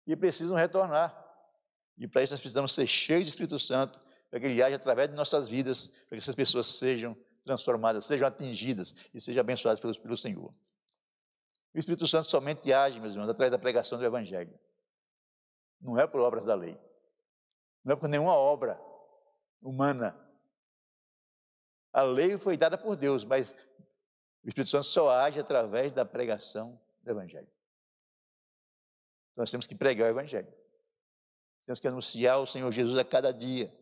e 0.07 0.17
precisam 0.17 0.57
retornar. 0.57 1.27
E 1.97 2.07
para 2.07 2.23
isso 2.23 2.33
nós 2.33 2.41
precisamos 2.41 2.73
ser 2.73 2.87
cheios 2.87 3.25
de 3.25 3.31
Espírito 3.31 3.59
Santo, 3.59 4.01
para 4.31 4.39
que 4.41 4.47
ele 4.47 4.63
age 4.63 4.75
através 4.75 5.09
de 5.09 5.15
nossas 5.15 5.49
vidas, 5.49 5.87
para 5.87 6.11
que 6.11 6.19
essas 6.19 6.35
pessoas 6.35 6.67
sejam 6.67 7.17
transformadas, 7.45 8.05
sejam 8.05 8.29
atingidas 8.29 8.95
e 9.13 9.21
sejam 9.21 9.41
abençoadas 9.41 9.81
pelo, 9.81 9.99
pelo 9.99 10.17
Senhor. 10.17 10.55
O 11.75 11.79
Espírito 11.79 12.07
Santo 12.07 12.27
somente 12.27 12.73
age, 12.73 13.01
meus 13.01 13.15
irmãos, 13.15 13.29
através 13.29 13.51
da 13.51 13.59
pregação 13.59 13.99
do 13.99 14.05
Evangelho. 14.05 14.59
Não 15.81 15.99
é 15.99 16.07
por 16.07 16.21
obras 16.21 16.45
da 16.45 16.55
lei. 16.55 16.79
Não 17.85 17.95
é 17.95 17.97
por 17.97 18.09
nenhuma 18.09 18.35
obra 18.35 18.81
humana. 19.63 20.19
A 21.93 22.03
lei 22.03 22.37
foi 22.39 22.57
dada 22.57 22.77
por 22.77 22.97
Deus, 22.97 23.25
mas 23.25 23.53
o 24.45 24.49
Espírito 24.49 24.71
Santo 24.71 24.85
só 24.85 25.11
age 25.11 25.41
através 25.41 25.93
da 25.93 26.05
pregação 26.05 26.79
do 27.03 27.11
Evangelho. 27.11 27.49
Então, 29.33 29.43
nós 29.43 29.51
temos 29.51 29.67
que 29.67 29.75
pregar 29.75 30.09
o 30.09 30.11
Evangelho. 30.11 30.53
Temos 31.65 31.81
que 31.81 31.89
anunciar 31.89 32.41
o 32.41 32.47
Senhor 32.47 32.71
Jesus 32.73 32.99
a 32.99 33.05
cada 33.05 33.33
dia. 33.33 33.73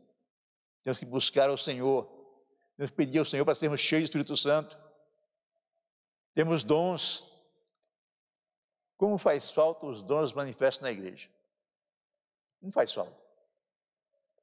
Temos 0.82 0.98
que 0.98 1.06
buscar 1.06 1.50
o 1.50 1.59
Senhor. 1.59 2.04
Temos 2.76 2.90
que 2.90 2.96
pedir 2.96 3.18
ao 3.18 3.24
Senhor 3.24 3.44
para 3.44 3.54
sermos 3.54 3.80
cheios 3.80 4.04
do 4.04 4.06
Espírito 4.06 4.37
Santo. 4.37 4.78
Temos 6.35 6.64
dons. 6.64 7.32
Como 8.96 9.18
faz 9.18 9.50
falta 9.50 9.87
os 9.87 10.02
dons 10.02 10.32
manifestos 10.32 10.82
na 10.82 10.90
igreja? 10.90 11.28
Não 12.66 12.72
faz 12.72 12.92
falta. 12.92 13.16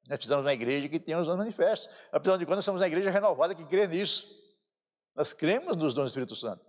Nós 0.08 0.16
precisamos 0.16 0.42
de 0.42 0.48
uma 0.48 0.54
igreja 0.54 0.88
que 0.88 0.98
tenha 0.98 1.18
os 1.18 1.26
dons 1.26 1.36
manifestos. 1.36 1.94
Afinal 2.10 2.38
de 2.38 2.46
contas, 2.46 2.56
nós 2.56 2.64
somos 2.64 2.80
uma 2.80 2.86
igreja 2.86 3.10
renovada 3.10 3.54
que 3.54 3.66
crê 3.66 3.86
nisso. 3.86 4.42
Nós 5.14 5.34
cremos 5.34 5.76
nos 5.76 5.92
dons 5.92 6.04
do 6.04 6.08
Espírito 6.08 6.34
Santo. 6.34 6.64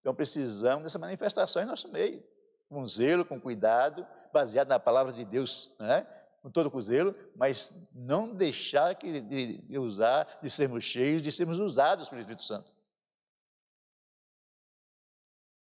Então 0.00 0.12
precisamos 0.12 0.82
dessa 0.82 0.98
manifestação 0.98 1.62
em 1.62 1.64
nosso 1.64 1.88
meio. 1.92 2.22
Com 2.68 2.84
zelo, 2.88 3.24
com 3.24 3.40
cuidado, 3.40 4.04
baseado 4.32 4.68
na 4.68 4.80
palavra 4.80 5.12
de 5.12 5.24
Deus, 5.24 5.76
né? 5.78 6.04
com 6.42 6.50
todo 6.50 6.76
o 6.76 6.82
zelo, 6.82 7.14
mas 7.36 7.88
não 7.94 8.34
deixar 8.34 8.96
que, 8.96 9.20
de, 9.20 9.58
de 9.58 9.78
usar, 9.78 10.40
de 10.42 10.50
sermos 10.50 10.82
cheios, 10.82 11.22
de 11.22 11.30
sermos 11.30 11.60
usados 11.60 12.08
pelo 12.08 12.20
Espírito 12.20 12.42
Santo. 12.42 12.72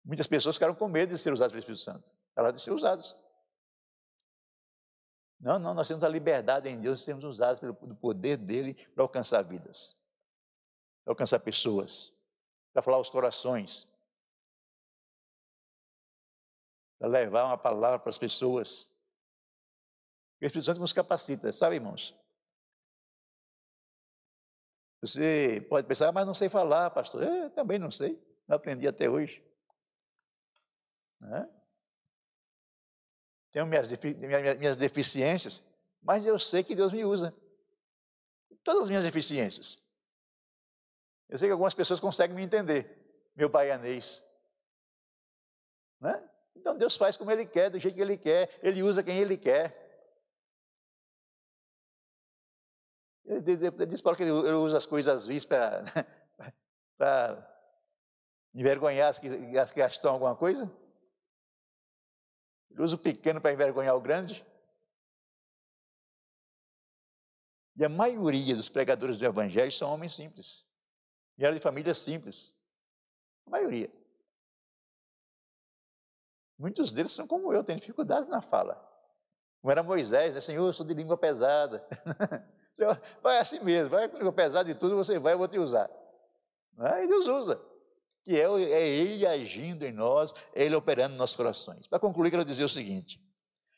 Muitas 0.04 0.26
pessoas 0.26 0.56
ficaram 0.56 0.74
com 0.74 0.88
medo 0.88 1.10
de 1.10 1.18
ser 1.18 1.32
usados 1.32 1.52
pelo 1.52 1.60
Espírito 1.60 1.82
Santo, 1.82 2.04
para 2.34 2.50
de 2.50 2.60
ser 2.60 2.72
usados. 2.72 3.14
Não, 5.38 5.58
não, 5.58 5.74
nós 5.74 5.86
temos 5.86 6.02
a 6.02 6.08
liberdade 6.08 6.68
em 6.68 6.80
Deus 6.80 6.98
de 6.98 7.04
sermos 7.04 7.24
usados 7.24 7.60
pelo 7.60 7.74
poder 7.96 8.36
dele 8.36 8.74
para 8.94 9.04
alcançar 9.04 9.42
vidas, 9.42 9.96
para 11.04 11.12
alcançar 11.12 11.40
pessoas, 11.40 12.12
para 12.72 12.82
falar 12.82 12.98
os 12.98 13.10
corações, 13.10 13.88
para 16.98 17.08
levar 17.08 17.44
uma 17.44 17.58
palavra 17.58 17.98
para 17.98 18.10
as 18.10 18.18
pessoas. 18.18 18.90
O 20.40 20.46
Espírito 20.46 20.62
Santo 20.62 20.80
nos 20.80 20.92
capacita, 20.92 21.52
sabe, 21.52 21.76
irmãos? 21.76 22.14
Você 25.02 25.64
pode 25.68 25.86
pensar, 25.86 26.08
ah, 26.08 26.12
mas 26.12 26.26
não 26.26 26.34
sei 26.34 26.48
falar, 26.48 26.90
pastor. 26.90 27.22
Eu 27.22 27.50
também 27.50 27.78
não 27.78 27.90
sei, 27.90 28.26
não 28.48 28.56
aprendi 28.56 28.88
até 28.88 29.08
hoje. 29.08 29.44
Né? 31.20 31.55
Tenho 33.52 33.66
minhas, 33.66 33.90
minhas 34.58 34.76
deficiências, 34.76 35.62
mas 36.02 36.24
eu 36.24 36.38
sei 36.38 36.62
que 36.62 36.74
Deus 36.74 36.92
me 36.92 37.04
usa. 37.04 37.34
Todas 38.62 38.82
as 38.82 38.88
minhas 38.88 39.04
deficiências. 39.04 39.78
Eu 41.28 41.38
sei 41.38 41.48
que 41.48 41.52
algumas 41.52 41.74
pessoas 41.74 42.00
conseguem 42.00 42.36
me 42.36 42.42
entender, 42.42 42.86
meu 43.34 43.48
baianês. 43.48 44.22
Né? 46.00 46.22
Então 46.54 46.76
Deus 46.76 46.96
faz 46.96 47.16
como 47.16 47.30
Ele 47.30 47.46
quer, 47.46 47.70
do 47.70 47.78
jeito 47.78 47.94
que 47.94 48.00
Ele 48.00 48.16
quer, 48.16 48.58
Ele 48.62 48.82
usa 48.82 49.02
quem 49.02 49.18
Ele 49.18 49.36
quer. 49.36 49.86
Ele 53.24 53.40
diz 53.86 54.00
para 54.00 54.16
que 54.16 54.22
ele 54.22 54.30
usa 54.30 54.78
as 54.78 54.86
coisas 54.86 55.26
vis 55.26 55.44
para, 55.44 55.84
para 56.96 57.56
envergonhar 58.54 59.08
as 59.10 59.18
que, 59.18 59.28
as 59.58 59.72
que 59.72 59.80
gastam 59.80 60.12
alguma 60.12 60.36
coisa. 60.36 60.70
Ele 62.70 62.82
usa 62.82 62.96
o 62.96 62.98
pequeno 62.98 63.40
para 63.40 63.52
envergonhar 63.52 63.96
o 63.96 64.00
grande. 64.00 64.44
E 67.76 67.84
a 67.84 67.88
maioria 67.88 68.56
dos 68.56 68.68
pregadores 68.68 69.18
do 69.18 69.24
Evangelho 69.24 69.70
são 69.70 69.92
homens 69.92 70.14
simples. 70.14 70.66
Vieram 71.36 71.54
de 71.54 71.62
famílias 71.62 71.98
simples. 71.98 72.54
A 73.46 73.50
maioria. 73.50 73.90
Muitos 76.58 76.90
deles 76.90 77.12
são 77.12 77.26
como 77.26 77.52
eu, 77.52 77.62
têm 77.62 77.76
dificuldade 77.76 78.28
na 78.28 78.40
fala. 78.40 78.74
Como 79.60 79.70
era 79.70 79.82
Moisés, 79.82 80.34
né? 80.34 80.40
Senhor, 80.40 80.66
eu 80.66 80.72
sou 80.72 80.86
de 80.86 80.94
língua 80.94 81.18
pesada. 81.18 81.86
Vai 83.22 83.38
assim 83.38 83.58
mesmo, 83.60 83.88
vai 83.88 84.06
com 84.06 84.18
língua 84.18 84.32
pesada 84.32 84.70
e 84.70 84.74
tudo, 84.74 84.96
você 84.96 85.18
vai, 85.18 85.32
eu 85.32 85.38
vou 85.38 85.48
te 85.48 85.58
usar. 85.58 85.90
Né? 86.74 87.04
E 87.04 87.08
Deus 87.08 87.26
usa. 87.26 87.58
Que 88.26 88.40
é, 88.40 88.44
é 88.44 88.88
Ele 88.88 89.24
agindo 89.24 89.84
em 89.84 89.92
nós, 89.92 90.34
é 90.52 90.64
Ele 90.64 90.74
operando 90.74 91.10
nos 91.10 91.18
nossos 91.18 91.36
corações. 91.36 91.86
Para 91.86 92.00
concluir, 92.00 92.28
quero 92.28 92.44
dizer 92.44 92.64
o 92.64 92.68
seguinte: 92.68 93.24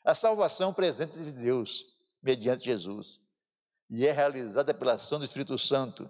a 0.03 0.15
salvação 0.15 0.73
presente 0.73 1.19
de 1.19 1.31
Deus, 1.31 1.85
mediante 2.19 2.65
Jesus, 2.65 3.21
e 3.87 4.07
é 4.07 4.11
realizada 4.11 4.73
pela 4.73 4.93
ação 4.93 5.19
do 5.19 5.25
Espírito 5.25 5.59
Santo, 5.59 6.09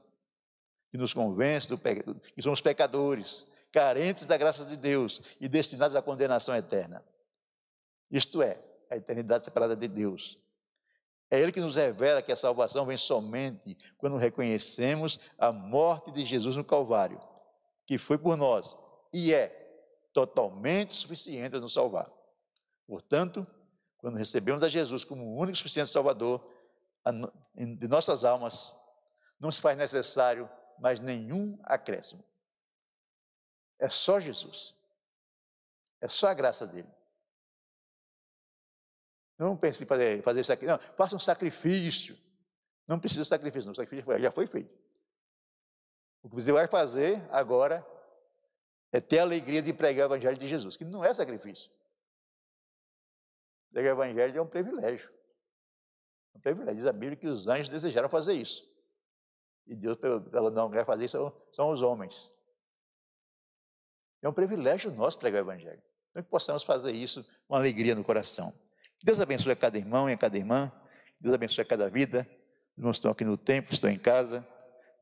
que 0.89 0.97
nos 0.97 1.11
convence 1.11 1.67
do 1.67 1.77
que 1.77 2.41
somos 2.41 2.61
pecadores, 2.61 3.51
carentes 3.73 4.25
da 4.25 4.37
graça 4.37 4.63
de 4.63 4.77
Deus 4.77 5.21
e 5.41 5.49
destinados 5.49 5.97
à 5.97 6.01
condenação 6.01 6.55
eterna. 6.55 7.03
Isto 8.09 8.41
é, 8.41 8.57
a 8.89 8.95
eternidade 8.95 9.43
separada 9.43 9.75
de 9.75 9.87
Deus. 9.89 10.41
É 11.29 11.37
Ele 11.37 11.51
que 11.51 11.59
nos 11.59 11.75
revela 11.75 12.21
que 12.21 12.31
a 12.31 12.37
salvação 12.37 12.85
vem 12.85 12.97
somente 12.97 13.77
quando 13.97 14.15
reconhecemos 14.15 15.19
a 15.37 15.51
morte 15.51 16.09
de 16.09 16.25
Jesus 16.25 16.55
no 16.55 16.63
Calvário, 16.63 17.19
que 17.89 17.97
foi 17.97 18.19
por 18.19 18.37
nós 18.37 18.77
e 19.11 19.33
é 19.33 19.47
totalmente 20.13 20.95
suficiente 20.95 21.49
para 21.49 21.59
nos 21.59 21.73
salvar. 21.73 22.07
Portanto, 22.85 23.47
quando 23.97 24.15
recebemos 24.15 24.61
a 24.61 24.69
Jesus 24.69 25.03
como 25.03 25.25
o 25.25 25.39
único 25.39 25.57
suficiente 25.57 25.89
Salvador 25.89 26.47
de 27.55 27.87
nossas 27.87 28.23
almas, 28.23 28.71
não 29.39 29.51
se 29.51 29.59
faz 29.59 29.75
necessário 29.75 30.47
mas 30.77 30.99
nenhum 30.99 31.59
acréscimo. 31.63 32.23
É 33.79 33.89
só 33.89 34.19
Jesus. 34.19 34.77
É 35.99 36.07
só 36.07 36.27
a 36.27 36.33
graça 36.35 36.67
dele. 36.67 36.87
Não 39.35 39.57
pense 39.57 39.83
em 39.83 39.87
fazer, 39.87 40.21
fazer 40.21 40.41
isso 40.41 40.53
aqui. 40.53 40.67
Não, 40.67 40.77
faça 40.95 41.15
um 41.15 41.19
sacrifício. 41.19 42.15
Não 42.87 42.99
precisa 42.99 43.23
de 43.23 43.27
sacrifício, 43.27 43.65
não. 43.65 43.73
O 43.73 43.75
sacrifício 43.75 44.19
já 44.19 44.31
foi 44.31 44.45
feito. 44.45 44.78
O 46.21 46.29
que 46.29 46.35
você 46.35 46.51
vai 46.51 46.67
fazer 46.67 47.25
agora 47.31 47.85
é 48.91 48.99
ter 48.99 49.19
a 49.19 49.23
alegria 49.23 49.61
de 49.61 49.71
pregar 49.73 50.09
o 50.09 50.13
Evangelho 50.13 50.37
de 50.37 50.47
Jesus, 50.47 50.75
que 50.75 50.83
não 50.83 51.03
é 51.03 51.13
sacrifício. 51.13 51.71
Pregar 53.71 53.95
o 53.95 54.03
Evangelho 54.03 54.37
é 54.37 54.41
um 54.41 54.47
privilégio. 54.47 55.09
É 56.33 56.37
um 56.37 56.41
privilégio. 56.41 56.75
Diz 56.75 56.87
a 56.87 56.93
Bíblia 56.93 57.15
que 57.15 57.27
os 57.27 57.47
anjos 57.47 57.69
desejaram 57.69 58.09
fazer 58.09 58.33
isso. 58.33 58.67
E 59.67 59.75
Deus 59.75 59.97
ela 60.33 60.49
não 60.49 60.69
quer 60.71 60.85
fazer 60.85 61.05
isso, 61.05 61.31
são 61.51 61.69
os 61.69 61.81
homens. 61.81 62.31
É 64.21 64.27
um 64.27 64.33
privilégio 64.33 64.91
nosso 64.91 65.17
pregar 65.19 65.43
o 65.43 65.45
Evangelho. 65.45 65.81
Então 66.09 66.23
que 66.23 66.29
possamos 66.29 66.63
fazer 66.63 66.91
isso 66.91 67.23
com 67.47 67.55
alegria 67.55 67.95
no 67.95 68.03
coração. 68.03 68.51
Deus 69.03 69.21
abençoe 69.21 69.53
a 69.53 69.55
cada 69.55 69.77
irmão 69.77 70.09
e 70.09 70.13
a 70.13 70.17
cada 70.17 70.37
irmã. 70.37 70.71
Deus 71.19 71.33
abençoe 71.33 71.61
a 71.61 71.65
cada 71.65 71.89
vida. 71.89 72.27
Os 72.71 72.79
irmãos 72.79 72.97
estão 72.97 73.11
aqui 73.11 73.23
no 73.23 73.37
templo, 73.37 73.73
estão 73.73 73.89
em 73.89 73.97
casa. 73.97 74.45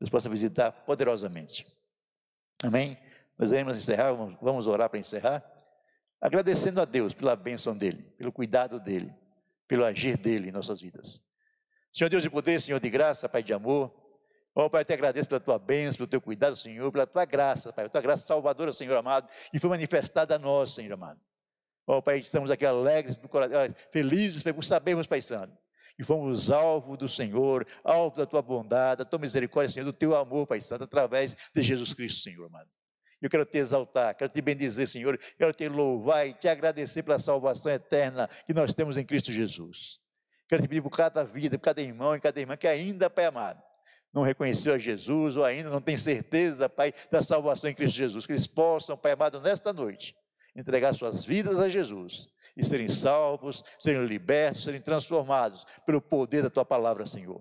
Deus 0.00 0.10
possa 0.10 0.28
visitar 0.28 0.72
poderosamente. 0.72 1.66
Amém? 2.62 2.98
Nós 3.38 3.50
vamos 3.50 3.76
encerrar, 3.76 4.12
vamos 4.40 4.66
orar 4.66 4.88
para 4.88 4.98
encerrar. 4.98 5.44
Agradecendo 6.20 6.80
a 6.80 6.84
Deus 6.84 7.12
pela 7.14 7.36
bênção 7.36 7.76
dEle, 7.76 8.02
pelo 8.16 8.32
cuidado 8.32 8.80
dEle, 8.80 9.14
pelo 9.66 9.84
agir 9.84 10.16
dEle 10.16 10.48
em 10.48 10.52
nossas 10.52 10.80
vidas. 10.80 11.20
Senhor 11.92 12.10
Deus 12.10 12.22
de 12.22 12.30
poder, 12.30 12.60
Senhor 12.60 12.80
de 12.80 12.90
graça, 12.90 13.28
Pai 13.28 13.42
de 13.42 13.52
amor, 13.52 13.94
Ó 14.58 14.64
oh, 14.64 14.70
Pai, 14.70 14.80
eu 14.80 14.84
te 14.84 14.92
agradeço 14.92 15.28
pela 15.28 15.38
tua 15.38 15.56
bênção, 15.56 15.98
pelo 15.98 16.08
teu 16.08 16.20
cuidado, 16.20 16.56
Senhor, 16.56 16.90
pela 16.90 17.06
tua 17.06 17.24
graça, 17.24 17.72
Pai, 17.72 17.84
a 17.84 17.88
tua 17.88 18.00
graça 18.00 18.26
salvadora, 18.26 18.72
Senhor 18.72 18.96
amado, 18.96 19.28
e 19.52 19.58
foi 19.60 19.70
manifestada 19.70 20.34
a 20.34 20.38
nós, 20.38 20.74
Senhor 20.74 20.92
amado. 20.92 21.20
Ó 21.86 21.98
oh, 21.98 22.02
Pai, 22.02 22.18
estamos 22.18 22.50
aqui 22.50 22.66
alegres, 22.66 23.16
felizes 23.92 24.42
por 24.42 24.64
sabermos, 24.64 25.06
Pai 25.06 25.22
Santo, 25.22 25.56
e 25.98 26.04
fomos 26.04 26.50
alvo 26.50 26.96
do 26.96 27.08
Senhor, 27.08 27.66
alvo 27.82 28.16
da 28.16 28.24
tua 28.24 28.40
bondade, 28.40 28.98
da 28.98 29.04
tua 29.04 29.18
misericórdia, 29.18 29.72
Senhor, 29.72 29.84
do 29.84 29.92
teu 29.92 30.14
amor, 30.14 30.46
Pai 30.46 30.60
Santo, 30.60 30.84
através 30.84 31.36
de 31.52 31.62
Jesus 31.62 31.92
Cristo, 31.92 32.22
Senhor 32.22 32.46
amado. 32.46 32.70
Eu 33.20 33.28
quero 33.28 33.44
te 33.44 33.58
exaltar, 33.58 34.14
quero 34.14 34.30
te 34.30 34.40
bendizer, 34.40 34.86
Senhor, 34.86 35.18
quero 35.36 35.52
te 35.52 35.68
louvar 35.68 36.28
e 36.28 36.32
te 36.32 36.46
agradecer 36.46 37.02
pela 37.02 37.18
salvação 37.18 37.72
eterna 37.72 38.28
que 38.46 38.54
nós 38.54 38.72
temos 38.72 38.96
em 38.96 39.04
Cristo 39.04 39.32
Jesus. 39.32 39.98
Quero 40.46 40.62
te 40.62 40.68
pedir 40.68 40.82
por 40.82 40.90
cada 40.90 41.24
vida, 41.24 41.58
por 41.58 41.64
cada 41.64 41.82
irmão 41.82 42.14
e 42.14 42.20
cada 42.20 42.40
irmã 42.40 42.56
que 42.56 42.68
ainda, 42.68 43.10
Pai 43.10 43.24
amado, 43.24 43.60
não 44.14 44.22
reconheceu 44.22 44.72
a 44.72 44.78
Jesus 44.78 45.36
ou 45.36 45.44
ainda 45.44 45.68
não 45.68 45.80
tem 45.80 45.96
certeza, 45.96 46.68
Pai, 46.68 46.94
da 47.10 47.20
salvação 47.20 47.68
em 47.68 47.74
Cristo 47.74 47.96
Jesus, 47.96 48.24
que 48.24 48.32
eles 48.32 48.46
possam, 48.46 48.96
Pai 48.96 49.12
amado, 49.12 49.40
nesta 49.40 49.72
noite, 49.72 50.14
entregar 50.54 50.94
suas 50.94 51.24
vidas 51.24 51.58
a 51.58 51.68
Jesus 51.68 52.28
e 52.58 52.64
serem 52.64 52.88
salvos, 52.88 53.64
serem 53.78 54.04
libertos, 54.04 54.64
serem 54.64 54.80
transformados 54.80 55.64
pelo 55.86 56.02
poder 56.02 56.42
da 56.42 56.50
Tua 56.50 56.64
palavra, 56.64 57.06
Senhor. 57.06 57.40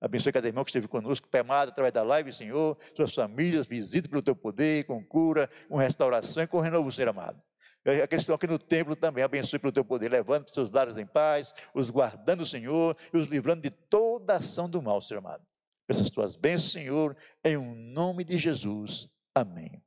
Abençoe 0.00 0.32
cada 0.32 0.48
irmão 0.48 0.64
que 0.64 0.70
esteve 0.70 0.88
conosco, 0.88 1.28
Pai 1.28 1.40
amado, 1.40 1.68
através 1.68 1.92
da 1.92 2.02
live, 2.02 2.32
Senhor, 2.32 2.78
suas 2.96 3.14
famílias, 3.14 3.66
visita 3.66 4.08
pelo 4.08 4.22
Teu 4.22 4.34
poder, 4.34 4.84
com 4.84 5.04
cura, 5.04 5.50
com 5.68 5.76
restauração 5.76 6.42
e 6.42 6.46
com 6.46 6.60
renovo, 6.60 6.90
Senhor 6.90 7.08
amado. 7.08 7.42
Aqueles 7.82 8.08
que 8.08 8.14
estão 8.14 8.36
aqui 8.36 8.46
no 8.46 8.58
templo 8.58 8.94
também, 8.94 9.24
abençoe 9.24 9.58
pelo 9.58 9.72
teu 9.72 9.84
poder, 9.84 10.08
levando 10.08 10.48
seus 10.48 10.70
lares 10.70 10.96
em 10.96 11.04
paz, 11.04 11.52
os 11.74 11.90
guardando, 11.90 12.46
Senhor, 12.46 12.96
e 13.12 13.16
os 13.16 13.26
livrando 13.26 13.60
de 13.60 13.70
toda 13.70 14.36
ação 14.36 14.70
do 14.70 14.80
mal, 14.80 15.00
Senhor 15.00 15.18
amado 15.18 15.44
essas 15.92 16.10
tuas 16.10 16.36
bênçãos, 16.36 16.72
Senhor, 16.72 17.16
em 17.44 17.56
um 17.56 17.74
nome 17.74 18.24
de 18.24 18.38
Jesus. 18.38 19.08
Amém. 19.34 19.82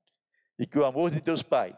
E 0.58 0.66
que 0.66 0.80
o 0.80 0.86
amor 0.86 1.12
de 1.12 1.20
Deus 1.20 1.44
Pai, 1.44 1.76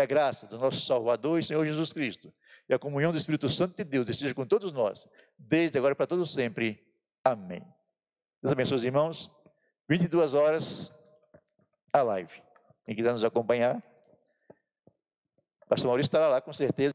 a 0.00 0.06
graça 0.06 0.46
do 0.46 0.58
nosso 0.58 0.80
Salvador 0.80 1.38
e 1.38 1.42
Senhor 1.42 1.64
Jesus 1.64 1.92
Cristo 1.92 2.32
e 2.68 2.74
a 2.74 2.78
comunhão 2.78 3.12
do 3.12 3.18
Espírito 3.18 3.48
Santo 3.48 3.76
de 3.76 3.84
Deus 3.84 4.08
esteja 4.08 4.34
com 4.34 4.46
todos 4.46 4.72
nós, 4.72 5.06
desde 5.38 5.78
agora 5.78 5.94
para 5.94 6.06
todos 6.06 6.32
sempre. 6.32 6.86
Amém. 7.24 7.62
Deus 8.42 8.52
abençoe 8.52 8.76
os 8.76 8.84
irmãos. 8.84 9.30
22 9.88 10.34
horas 10.34 10.92
a 11.92 12.02
live. 12.02 12.42
Quem 12.84 12.94
quiser 12.94 13.12
nos 13.12 13.24
acompanhar, 13.24 13.82
o 15.62 15.66
pastor 15.68 15.88
Maurício 15.88 16.08
estará 16.08 16.28
lá 16.28 16.40
com 16.40 16.52
certeza. 16.52 16.94